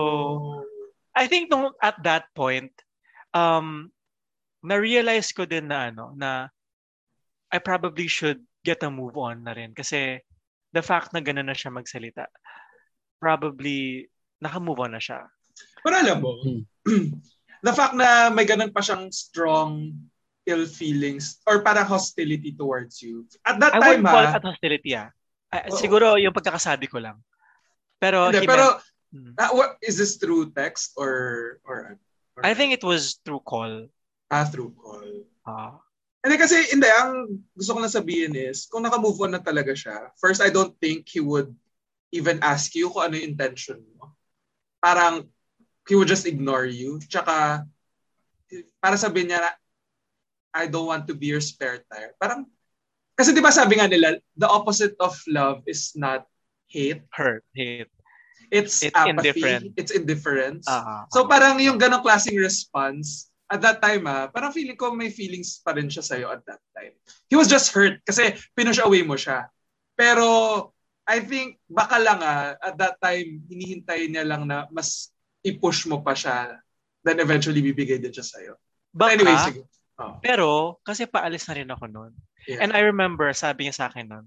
[1.13, 2.73] I think nung at that point,
[3.37, 3.93] um,
[4.65, 6.49] na-realize ko din na ano, na
[7.53, 9.77] I probably should get a move on na rin.
[9.77, 10.17] Kasi
[10.73, 12.25] the fact na gano'n na siya magsalita,
[13.21, 14.09] probably
[14.41, 15.29] naka-move on na siya.
[15.85, 16.41] Pero alam mo,
[17.67, 19.93] the fact na may ganun pa siyang strong
[20.49, 23.29] ill feelings or parang hostility towards you.
[23.45, 25.13] At that I time, wouldn't call it hostility ah.
[25.53, 25.77] Ah, Oo.
[25.77, 27.21] siguro yung pagkakasabi ko lang.
[28.01, 28.81] Pero, Hindi, he pero,
[29.13, 32.01] meant- ah, what, is this through text or, or,
[32.33, 33.85] or I think it was through call.
[34.33, 35.05] ah, through call.
[35.45, 35.77] Ah.
[36.23, 40.07] Hindi kasi, hindi, ang gusto ko lang sabihin is, kung naka-move on na talaga siya,
[40.15, 41.51] first, I don't think he would
[42.15, 44.15] even ask you kung ano yung intention mo.
[44.79, 45.27] Parang,
[45.83, 46.95] he would just ignore you.
[47.03, 47.67] Tsaka,
[48.79, 49.51] para sabihin niya na,
[50.55, 52.15] I don't want to be your spare tire.
[52.15, 52.47] Parang,
[53.19, 56.23] kasi di ba sabi nga nila, the opposite of love is not
[56.71, 57.03] hate.
[57.11, 57.91] hurt, hate.
[58.53, 59.11] It's, It's apathy.
[59.33, 59.65] indifferent.
[59.75, 60.65] It's indifference.
[60.69, 61.27] Ah, So ah.
[61.27, 65.77] parang yung ganong klaseng response, at that time ah, parang feeling ko may feelings pa
[65.77, 66.97] rin siya sa'yo at that time.
[67.29, 69.45] He was just hurt kasi pinush away mo siya.
[69.93, 70.73] Pero
[71.05, 75.13] I think baka lang ah, at that time, hinihintay niya lang na mas
[75.45, 76.57] i-push mo pa siya
[77.03, 78.53] then eventually bibigay din siya sa'yo.
[78.95, 79.61] But Baka, anyway, sige.
[79.99, 82.13] Oh, pero kasi paalis na rin ako noon.
[82.49, 82.63] yeah.
[82.63, 84.25] And I remember, sabi niya sa akin noon,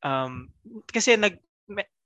[0.00, 0.48] um,
[0.88, 1.36] kasi nag,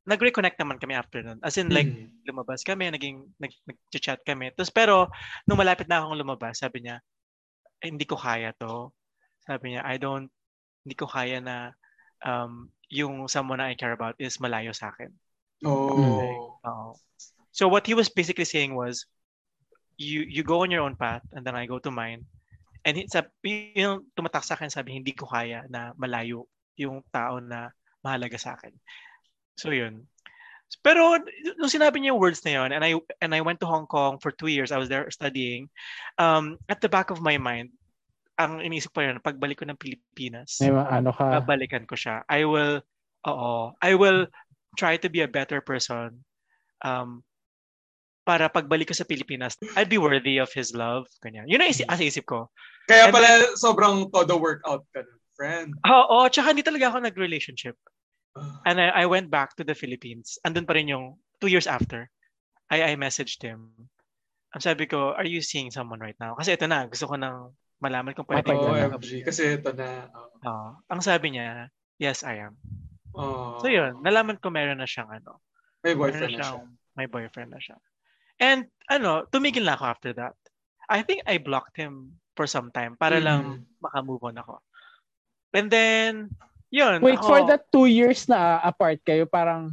[0.06, 1.42] nag-reconnect naman kami after nun.
[1.42, 2.22] As in, like, Mhm.
[2.30, 4.54] lumabas kami, naging, nag, nag-chat kami.
[4.54, 5.10] Tapos, pero,
[5.44, 7.02] nung malapit na akong lumabas, sabi niya,
[7.82, 8.94] hindi ko kaya to.
[9.44, 10.30] Sabi niya, I don't,
[10.86, 11.74] hindi ko kaya na
[12.22, 15.10] um, yung someone I care about is malayo sa akin.
[15.66, 16.54] Oh.
[16.62, 16.94] Oo.
[17.50, 19.10] So what he was basically saying was,
[19.96, 22.28] you you go on your own path and then I go to mine.
[22.86, 26.46] And he, sabi, yung tumatak sa akin, sabi, hindi ko kaya na malayo
[26.78, 28.70] yung tao na mahalaga sa akin.
[29.56, 30.06] So yun.
[30.82, 31.18] Pero
[31.56, 34.18] nung sinabi niya yung words na yun, and I, and I went to Hong Kong
[34.18, 35.70] for two years, I was there studying,
[36.18, 37.70] um, at the back of my mind,
[38.36, 41.40] ang inisip ko yun, pagbalik ko ng Pilipinas, May ma- ano ka.
[41.40, 42.26] babalikan ko siya.
[42.28, 42.82] I will,
[43.24, 44.28] oo, I will
[44.76, 46.20] try to be a better person
[46.84, 47.24] um,
[48.26, 51.06] para pagbalik ko sa Pilipinas, I'd be worthy of his love.
[51.22, 51.46] Ganyan.
[51.46, 52.50] Yun ang isip, asa isip ko.
[52.90, 55.70] Kaya And pala sobrang todo workout ka nun, friend.
[55.86, 57.78] Oo, tsaka hindi talaga ako nag-relationship.
[58.68, 60.38] And I, I went back to the Philippines.
[60.42, 62.10] Andun pa rin yung two years after.
[62.66, 63.70] I, I messaged him.
[64.54, 66.34] Ang sabi ko, are you seeing someone right now?
[66.34, 68.96] Kasi ito na, gusto ko nang malaman kung pwede Patay ko.
[68.96, 69.10] OMG.
[69.22, 70.08] Kasi ito na.
[70.16, 70.28] oh.
[70.46, 70.68] Oo.
[70.88, 71.68] ang sabi niya,
[72.00, 72.56] yes, I am.
[73.16, 73.60] Oh.
[73.62, 75.40] So yun, nalaman ko meron na siyang ano.
[75.84, 76.60] May boyfriend na na siya.
[76.96, 77.76] may boyfriend na siya.
[78.40, 80.36] And ano, tumigil na ako after that.
[80.90, 83.80] I think I blocked him for some time para lang Mhm.
[83.80, 84.54] makamove on ako.
[85.56, 86.28] And then,
[86.70, 87.02] yun.
[87.02, 89.72] Wait, ako, for that two years na apart kayo, parang,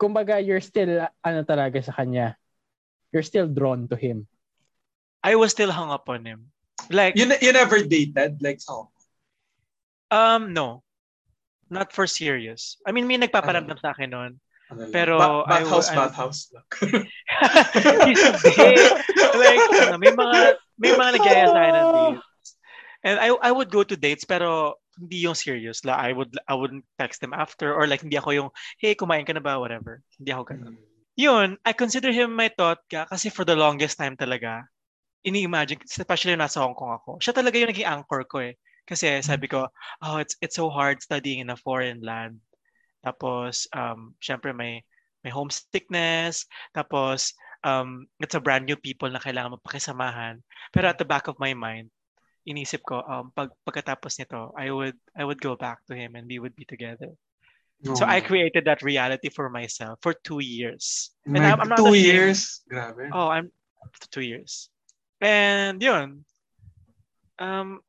[0.00, 2.36] kumbaga, you're still, ano talaga sa kanya,
[3.12, 4.26] you're still drawn to him.
[5.20, 6.48] I was still hung up on him.
[6.88, 8.40] Like, You, you never dated?
[8.40, 8.88] Like, so?
[10.10, 10.82] um, no.
[11.70, 12.80] Not for serious.
[12.82, 14.32] I mean, may nagpaparamdam sa akin noon.
[14.70, 14.90] Ano?
[14.90, 16.40] Pero Ba- I bathhouse, I- bathhouse.
[17.74, 18.74] Hindi.
[19.38, 20.38] like, ano, may mga,
[20.78, 22.26] may mga nagyaya sa akin ng dates.
[23.06, 25.80] And I, I would go to dates, pero hindi yung serious.
[25.88, 29.24] La, I would, I wouldn't text them after or like, hindi ako yung, hey, kumain
[29.24, 29.56] ka na ba?
[29.56, 30.04] Whatever.
[30.20, 30.76] Hindi ako ganun.
[31.16, 34.68] Yun, I consider him my thought ka kasi for the longest time talaga,
[35.24, 38.56] ini-imagine, especially nasa Hong Kong ako, siya talaga yung naging anchor ko eh.
[38.88, 39.68] Kasi sabi ko,
[40.02, 42.40] oh, it's it's so hard studying in a foreign land.
[43.04, 44.82] Tapos, um, syempre may
[45.22, 46.48] may homesickness.
[46.72, 50.40] Tapos, um, it's a brand new people na kailangan mapakisamahan.
[50.72, 51.92] Pero at the back of my mind,
[52.48, 56.24] inisip ko, um, pag, pagkatapos nito, I would I would go back to him and
[56.28, 57.12] we would be together.
[57.96, 61.16] So I created that reality for myself for two years.
[61.24, 62.60] And I'm, I'm not two years?
[62.68, 63.08] Grabe.
[63.08, 63.48] Oh, I'm
[64.12, 64.68] two years.
[65.16, 66.28] And yun.
[67.40, 67.80] Um,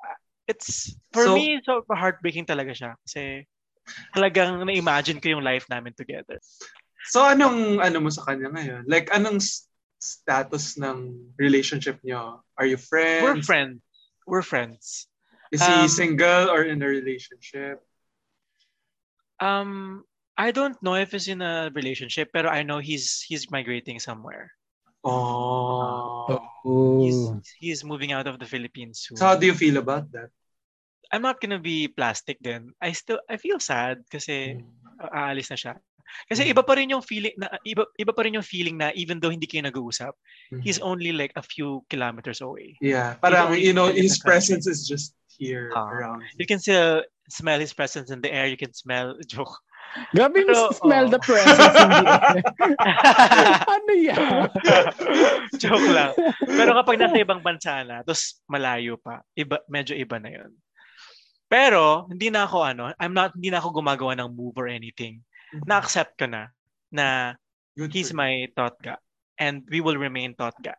[0.47, 2.95] it's, for So- me, so heartbreaking talaga siya.
[3.03, 3.43] Kasi
[4.15, 6.39] talagang na-imagine ko yung life namin together.
[7.11, 8.87] So anong ano mo sa kanya ngayon?
[8.87, 9.43] Like anong
[9.99, 12.39] status ng relationship niyo?
[12.55, 13.27] Are you friends?
[13.27, 13.83] We're friends.
[14.27, 15.07] We're friends.
[15.51, 17.83] Is he Um, single or in a relationship?
[19.41, 20.03] Um,
[20.37, 24.53] I don't know if he's in a relationship, pero I know he's he's migrating somewhere.
[25.03, 26.29] Oh.
[27.01, 27.41] He's Oh.
[27.57, 29.17] he's moving out of the Philippines soon.
[29.17, 30.29] So how do you feel about that?
[31.11, 32.71] I'm not gonna be plastic then.
[32.79, 34.61] I still I feel sad kasi
[35.11, 35.73] aalis na siya.
[36.27, 36.51] Kasi Mm.
[36.51, 39.31] iba pa rin yung feeling na iba iba pa rin yung feeling na even though
[39.31, 40.11] hindi kayo nag-uusap,
[40.51, 40.61] Mhm.
[40.61, 42.75] he's only like a few kilometers away.
[42.79, 45.87] yeah, parang you know his presence is just here Ah.
[45.89, 46.21] around.
[46.35, 48.47] You can still smell his presence in the air.
[48.47, 49.55] You can smell joke.
[50.15, 51.11] Grabe yung Pero, smell oh.
[51.11, 52.43] the presence in the air.
[53.75, 54.47] ano yan?
[55.59, 56.11] joke lang.
[56.47, 60.51] Pero kapag nasa ibang bansa na, tapos malayo pa, iba medyo iba na 'yon.
[61.51, 65.19] Pero hindi na ako ano, I'm not hindi na ako gumagawa ng move or anything.
[65.67, 66.51] Na-accept ko na
[66.91, 67.35] na
[67.77, 68.99] Good he's my thought ga
[69.39, 70.75] and we will remain thought ga.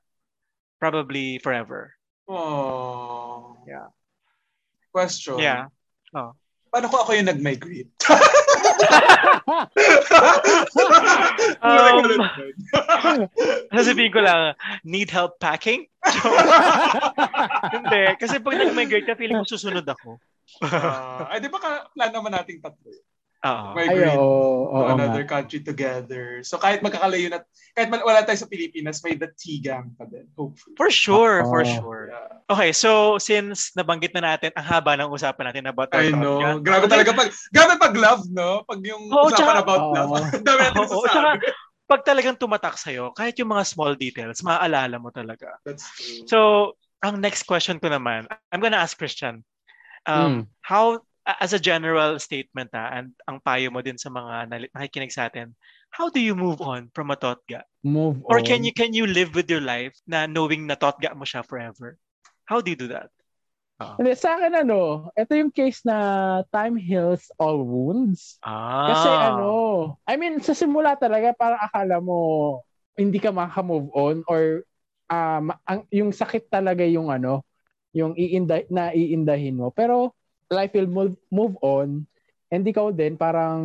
[0.76, 1.96] Probably forever.
[2.28, 3.56] Oh.
[3.64, 3.88] Yeah.
[4.92, 5.40] Question.
[5.40, 5.72] Yeah.
[6.12, 6.36] Oh.
[6.68, 7.92] Paano ko ako yung nag-migrate?
[11.62, 12.18] Um,
[13.70, 15.86] Sasabihin ko lang, need help packing?
[17.74, 18.02] Hindi.
[18.18, 20.18] Kasi pag nag-migrate ka, feeling ko susunod ako.
[20.62, 22.90] Ah, ay, di ba ka, plan naman nating tatlo?
[23.42, 23.74] Oo.
[23.74, 24.94] Ay, Migrate oo, to oo nga.
[24.94, 26.46] another country together.
[26.46, 27.42] So kahit magkakalayo na,
[27.74, 30.78] kahit wala tayo sa Pilipinas, may the T-gang pa din, hopefully.
[30.78, 31.74] For sure, for Oo.
[31.74, 32.04] sure.
[32.14, 32.38] Yeah.
[32.46, 36.38] Okay, so since nabanggit na natin, ang haba ng usapan natin about our I know.
[36.38, 36.62] ga.
[36.62, 38.62] Grabe talaga pag, grabe pag love, no?
[38.62, 39.94] Pag yung Oo, usapan tsaka- about Oo.
[39.98, 40.12] love.
[40.46, 41.42] Dami natin Oo, sasabi.
[41.42, 45.58] tsaka- Pag talagang tumatak sa'yo, kahit yung mga small details, maaalala mo talaga.
[45.66, 46.24] That's true.
[46.24, 46.38] So,
[47.02, 49.42] ang next question ko naman, I'm gonna ask Christian.
[50.06, 50.42] Um, Mm.
[50.62, 51.02] How,
[51.40, 55.54] as a general statement ha, and ang payo mo din sa mga nakikinig sa atin,
[55.92, 57.64] how do you move on from a thought ga?
[57.84, 58.44] Move Or on.
[58.44, 61.44] can you can you live with your life na knowing na thought ga mo siya
[61.44, 61.96] forever?
[62.44, 63.12] How do you do that?
[63.98, 65.96] Hindi, sa akin ano, ito yung case na
[66.54, 68.38] time heals all wounds.
[68.46, 68.94] Ah.
[68.94, 69.50] Kasi ano,
[70.06, 72.62] I mean, sa simula talaga parang akala mo
[72.94, 74.62] hindi ka maka-move on or
[75.08, 77.42] um, ang, yung sakit talaga yung ano,
[77.96, 79.72] yung iinda na iindahin mo.
[79.72, 80.12] Pero
[80.52, 82.06] life will move, move on
[82.52, 83.60] and ikaw din parang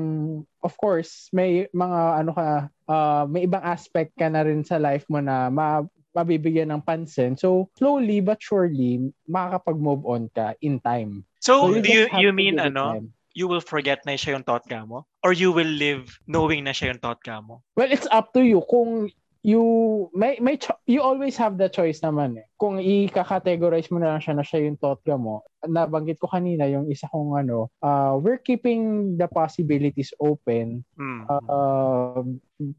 [0.64, 2.48] of course may mga ano ka
[2.88, 5.84] uh, may ibang aspect ka na rin sa life mo na ma
[6.18, 7.38] mabibigyan ng pansin.
[7.38, 11.22] So slowly but surely makakapag-move on ka in time.
[11.46, 12.98] So, so you do you, you mean ano?
[12.98, 15.06] Time you will forget na siya yung totga mo?
[15.22, 17.62] Or you will live knowing na siya yung totga mo?
[17.78, 18.66] Well, it's up to you.
[18.66, 19.14] Kung
[19.48, 19.64] you
[20.12, 22.46] may may you always have the choice naman eh.
[22.60, 25.48] Kung i-categorize mo na lang siya na siya yung totga mo.
[25.64, 30.84] Nabanggit ko kanina yung isa kong ano, uh, we're keeping the possibilities open.
[31.00, 31.24] Mm.
[31.32, 32.28] Uh,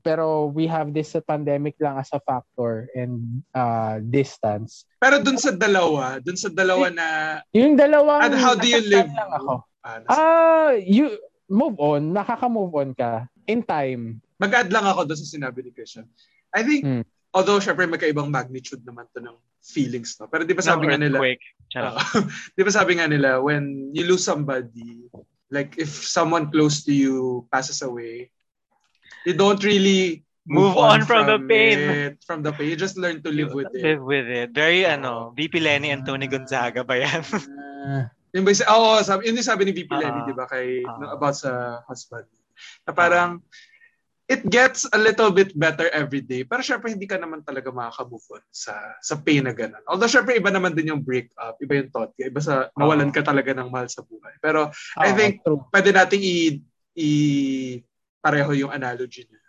[0.05, 4.85] pero we have this pandemic lang as a factor and uh, distance.
[5.01, 7.07] Pero dun sa dalawa, dun sa dalawa na
[7.57, 9.09] yung dalawa And how do you live?
[9.09, 9.65] Lang ako.
[9.89, 11.17] Ah, uh, you
[11.49, 14.21] move on, nakaka-move on ka in time.
[14.37, 16.05] Mag-add lang ako doon sa sinabi ni Christian.
[16.55, 17.05] I think, mm.
[17.35, 20.27] although syempre magkaibang magnitude naman to ng feelings, no?
[20.31, 22.01] Pero di ba sabi no, nga nila, uh,
[22.57, 25.07] di ba sabi nga nila, when you lose somebody,
[25.53, 28.33] like if someone close to you passes away,
[29.29, 31.79] you don't really move, move on, on from, from the pain.
[31.79, 32.69] It, from the pain.
[32.73, 33.85] You just learn to live with it.
[33.85, 34.51] Live with it.
[34.57, 37.23] Very, uh, ano, VP Lenny and Tony Gonzaga ba yan?
[37.25, 40.81] uh, yung ba, oh, sabi, yun yung sabi ni VP uh, Lenny, di ba, kay,
[40.81, 42.25] uh, no, about sa husband.
[42.89, 43.68] Na parang, uh,
[44.29, 46.45] it gets a little bit better every day.
[46.45, 49.81] Pero syempre, hindi ka naman talaga makaka-move on sa, sa pain na ganun.
[49.89, 53.57] Although syempre, iba naman din yung breakup, iba yung thought, iba sa nawalan ka talaga
[53.57, 54.37] ng mahal sa buhay.
[54.45, 55.65] Pero uh, I think, true.
[55.73, 56.37] pwede nating i,
[56.93, 57.09] i
[58.21, 59.41] pareho yung analogy niya.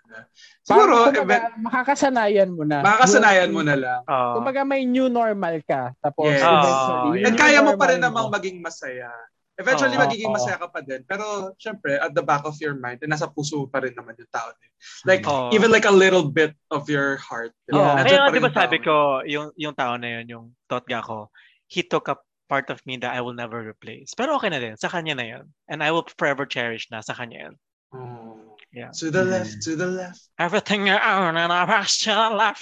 [0.66, 2.82] Siguro, kumbaga, even, makakasanayan mo na.
[2.82, 4.02] Makakasanayan mo na lang.
[4.10, 5.94] Uh, kumbaga may new normal ka.
[6.02, 6.42] Tapos yes.
[6.42, 7.22] eventually.
[7.22, 9.12] Uh, And kaya mo pa rin namang maging masaya.
[9.60, 11.04] Eventually, uh, magiging masaya ka pa din.
[11.04, 14.56] Pero, syempre, at the back of your mind, nasa puso pa rin naman yung tao
[14.56, 14.72] din.
[15.04, 17.52] Like, uh, even like a little bit of your heart.
[17.68, 18.08] Yeah.
[18.08, 21.28] Kaya di ba sabi ko, yung, yung tao na yun, yung totga ko,
[21.68, 22.16] he took a
[22.48, 24.16] part of me that I will never replace.
[24.16, 24.80] Pero okay na din.
[24.80, 25.46] Sa kanya na yun.
[25.68, 27.56] And I will forever cherish na sa kanya yun.
[27.92, 28.58] Oh.
[28.72, 28.94] Yeah.
[29.02, 30.30] To the left, to the left.
[30.38, 32.62] Everything you own and I pass to the left.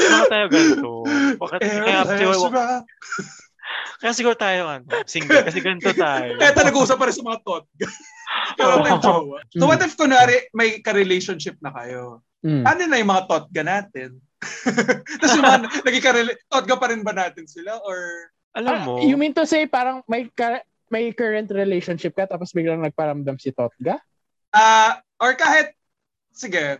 [0.00, 1.04] Bakit tayo ganito?
[1.36, 2.80] Bakit kaya,
[4.00, 6.34] kaya siguro tayo ano, single kasi ganito tayo.
[6.40, 7.64] Kaya tayo nag-uusap pa rin sa mga tot.
[8.58, 9.38] Pero oh.
[9.54, 12.22] So what if kunwari may ka-relationship na kayo?
[12.44, 12.64] Mm.
[12.66, 14.20] Ano na yung mga totga natin?
[15.20, 17.80] Tapos yung mga naging ka- totga pa rin ba natin sila?
[17.86, 19.00] Or alam mo?
[19.00, 23.40] Uh, you mean to say parang may ka- may current relationship ka tapos biglang nagparamdam
[23.40, 23.98] si Totga?
[24.54, 25.74] Ah, uh, or kahit
[26.30, 26.78] sige,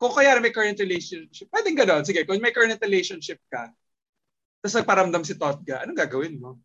[0.00, 2.04] kung kaya may current relationship, pwedeng gano'n.
[2.04, 3.72] Sige, kung may current relationship ka,
[4.64, 6.56] tapos nagparamdam si Totga, anong gagawin mo?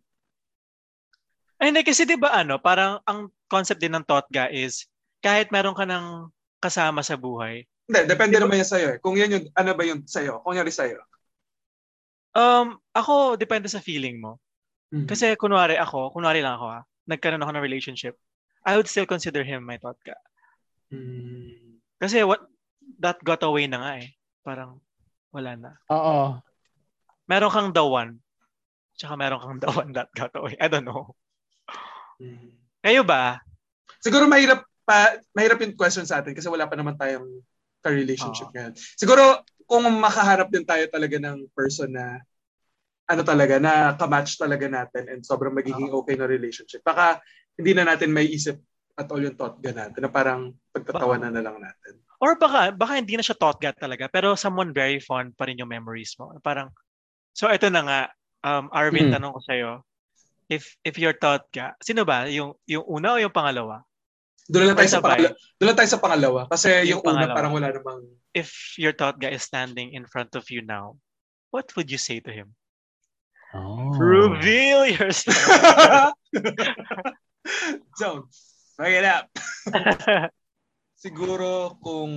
[1.59, 4.87] Ay, hindi, kasi di ba ano, parang ang concept din ng Totga is,
[5.19, 6.31] kahit meron ka ng
[6.63, 7.67] kasama sa buhay.
[7.91, 8.87] Hindi, depende diba, naman yan sa'yo.
[8.95, 8.97] Eh.
[9.03, 10.39] Kung yan yung, ano ba yung sa'yo?
[10.47, 11.03] Kung yari sa'yo.
[12.31, 14.39] Um, ako, depende sa feeling mo.
[14.95, 15.11] Mm-hmm.
[15.11, 18.15] Kasi kunwari ako, kunwari lang ako ah, nagkaroon ako ng relationship,
[18.63, 20.15] I would still consider him my thought ka.
[20.95, 21.83] Mm.
[21.99, 22.47] Kasi what
[23.03, 24.15] that got away na nga eh.
[24.39, 24.79] Parang
[25.35, 25.71] wala na.
[25.91, 26.39] Oo.
[27.29, 28.17] Meron kang the one.
[28.97, 30.57] Tsaka meron kang the one that got away.
[30.57, 31.13] I don't know.
[32.17, 32.57] Mm.
[32.81, 33.37] Kayo ba?
[34.01, 37.45] Siguro mahirap pa mahirap yung question sa atin kasi wala pa naman tayong
[37.85, 38.73] ka-relationship ngayon.
[38.97, 42.17] Siguro kung makaharap din tayo talaga ng person na
[43.09, 46.85] ano talaga, na kamatch talaga natin and sobrang magiging okay na relationship.
[46.85, 47.21] Baka
[47.57, 48.61] hindi na natin may isip
[48.93, 51.97] at all yung thought natin na parang pagtatawanan na lang natin.
[52.21, 55.71] Or baka, baka hindi na siya thought talaga, pero someone very fond pa rin yung
[55.71, 56.35] memories mo.
[56.43, 56.69] Parang,
[57.39, 57.99] so ito na nga,
[58.43, 59.15] um, Arvin, hmm.
[59.15, 59.71] tanong ko sa'yo,
[60.51, 62.27] if if your thought ka, sino ba?
[62.27, 63.87] Yung, yung una o yung pangalawa?
[64.51, 65.31] Doon lang tayo sa pangalawa.
[65.55, 66.41] Doon lang tayo sa pangalawa.
[66.51, 68.01] Kasi yung, yung una parang wala namang...
[68.35, 70.99] If your thought guy is standing in front of you now,
[71.55, 72.59] what would you say to him?
[73.53, 73.93] Oh.
[73.95, 76.13] Reveal yourself.
[78.01, 78.29] Don't.
[78.77, 79.25] Bring it up.
[81.03, 82.11] Siguro kung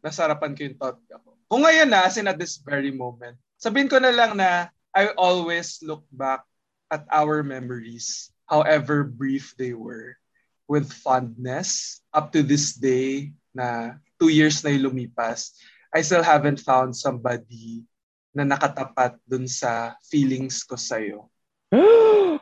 [0.00, 1.28] nasarapan ko yung thought ako.
[1.48, 5.16] Kung ngayon na, as in at this very moment, sabihin ko na lang na I
[5.16, 6.44] always look back
[6.92, 10.20] at our memories, however brief they were,
[10.68, 12.04] with fondness.
[12.12, 15.56] Up to this day, na two years na lumipas,
[15.88, 17.88] I still haven't found somebody
[18.36, 21.32] na nakatapat dun sa feelings ko sa'yo.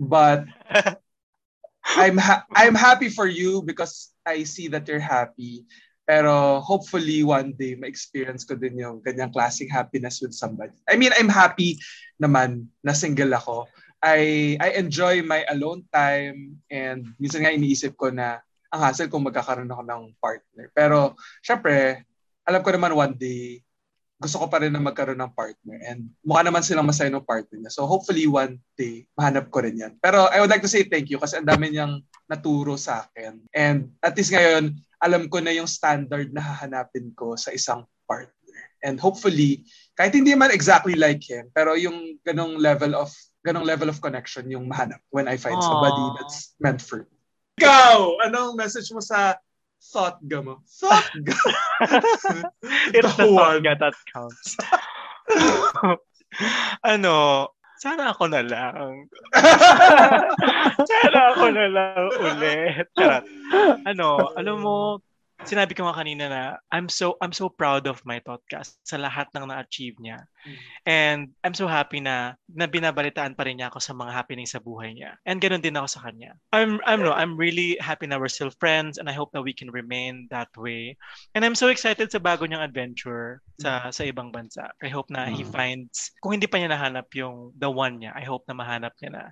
[0.00, 0.48] But
[2.00, 5.68] I'm ha- I'm happy for you because I see that you're happy.
[6.04, 10.76] Pero hopefully one day ma-experience ko din yung ganyang klaseng happiness with somebody.
[10.84, 11.80] I mean, I'm happy
[12.20, 13.68] naman na single ako.
[14.04, 19.24] I I enjoy my alone time and minsan nga iniisip ko na ang hassle kung
[19.24, 20.66] magkakaroon ako ng partner.
[20.76, 22.04] Pero syempre,
[22.44, 23.64] alam ko naman one day
[24.24, 25.76] gusto ko pa rin na magkaroon ng partner.
[25.84, 27.72] And mukha naman silang masaya ng partner niya.
[27.74, 30.00] So hopefully one day, mahanap ko rin yan.
[30.00, 33.44] Pero I would like to say thank you kasi ang dami niyang naturo sa akin.
[33.52, 38.32] And at least ngayon, alam ko na yung standard na hahanapin ko sa isang partner.
[38.80, 43.12] And hopefully, kahit hindi man exactly like him, pero yung ganong level of
[43.44, 45.68] ganong level of connection yung mahanap when I find Aww.
[45.68, 47.14] somebody that's meant for me.
[47.60, 49.36] Ikaw, anong message mo sa
[49.92, 50.64] thought ga mo?
[50.80, 51.36] Thought ga.
[52.96, 53.60] It's the one.
[53.60, 54.56] thought that counts.
[56.96, 57.48] ano,
[57.84, 59.12] sana ako na lang.
[60.88, 62.88] sana ako na lang ulit.
[62.96, 63.24] Charot.
[63.84, 65.04] Ano, alam mo,
[65.44, 66.42] sinabi ko nga kanina na
[66.72, 70.24] I'm so I'm so proud of my podcast sa lahat ng na-achieve niya.
[70.84, 74.60] And I'm so happy na na binabalitaan pa rin niya ako sa mga happenings sa
[74.60, 75.16] buhay niya.
[75.24, 76.36] And ganoon din ako sa kanya.
[76.52, 79.56] I'm I'm no, I'm really happy na we're still friends and I hope that we
[79.56, 80.96] can remain that way.
[81.32, 84.72] And I'm so excited sa bago niyang adventure sa sa ibang bansa.
[84.84, 88.24] I hope na he finds kung hindi pa niya nahanap yung the one niya, I
[88.24, 89.24] hope na mahanap niya na.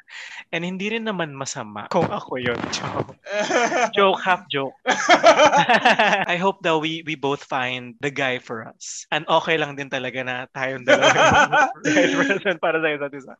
[0.52, 2.60] And hindi rin naman masama kung ako yun.
[2.78, 3.14] Joke.
[3.94, 4.74] joke, half joke.
[6.28, 9.06] I hope that we we both find the guy for us.
[9.10, 11.52] And okay lang din talaga na tayong dalawa yung
[11.86, 13.34] right person para sa isa't isa.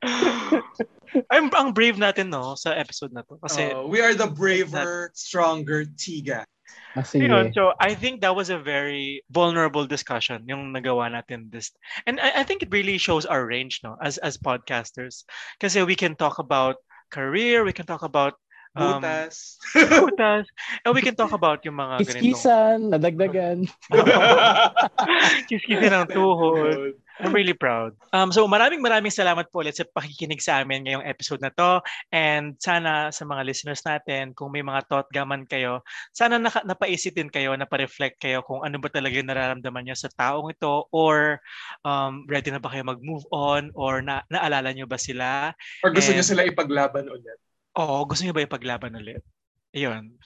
[1.29, 3.37] I'm, ang brave natin, no, sa episode na to.
[3.45, 6.49] Kasi, Oh, we are the braver, stronger Tiga.
[6.97, 7.25] Ah, sige.
[7.25, 11.73] yun, so I think that was a very vulnerable discussion yung nagawa natin this.
[12.07, 15.25] And I, I think it really shows our range, no, as as podcasters.
[15.61, 16.77] Kasi we can talk about
[17.13, 18.37] career, we can talk about
[18.77, 19.59] um, Butas.
[19.77, 20.45] butas,
[20.85, 23.59] and we can talk about yung mga ganitong Kiskisan, nadagdagan.
[25.49, 26.97] kiskisin ng tuhod.
[27.23, 27.95] I'm really proud.
[28.11, 31.85] Um, so maraming maraming salamat po ulit sa pakikinig sa amin ngayong episode na to.
[32.11, 35.85] And sana sa mga listeners natin, kung may mga thought gaman kayo,
[36.17, 40.11] sana naka, napaisip din kayo, napareflect kayo kung ano ba talaga yung nararamdaman nyo sa
[40.11, 41.39] taong ito or
[41.85, 45.53] um, ready na ba kayo mag-move on or na, naalala nyo ba sila?
[45.85, 47.39] Or gusto And- niyo sila ipaglaban ulit.
[47.79, 49.25] Oo, gusto nyo ba ipaglaban ulit?
[49.73, 50.21] Ayun.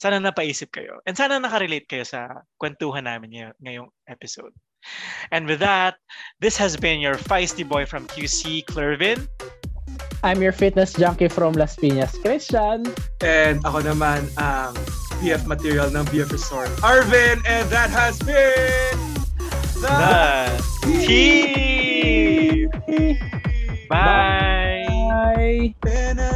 [0.00, 1.00] Sana napaisip kayo.
[1.04, 4.52] And sana nakarelate kayo sa kwentuhan namin ngay- ngayong episode.
[5.32, 5.96] And with that,
[6.40, 9.26] this has been your feisty boy from QC, Clervin.
[10.22, 12.84] I'm your fitness junkie from Las Piñas, Christian.
[13.20, 14.72] And ako naman ang
[15.20, 16.68] BF material ng BF Resort.
[16.84, 18.96] Arvin, and that has been
[19.80, 19.92] the,
[20.84, 22.66] The Tea!
[23.88, 24.84] Bye!
[24.88, 25.74] Bye.
[25.80, 26.35] Bye!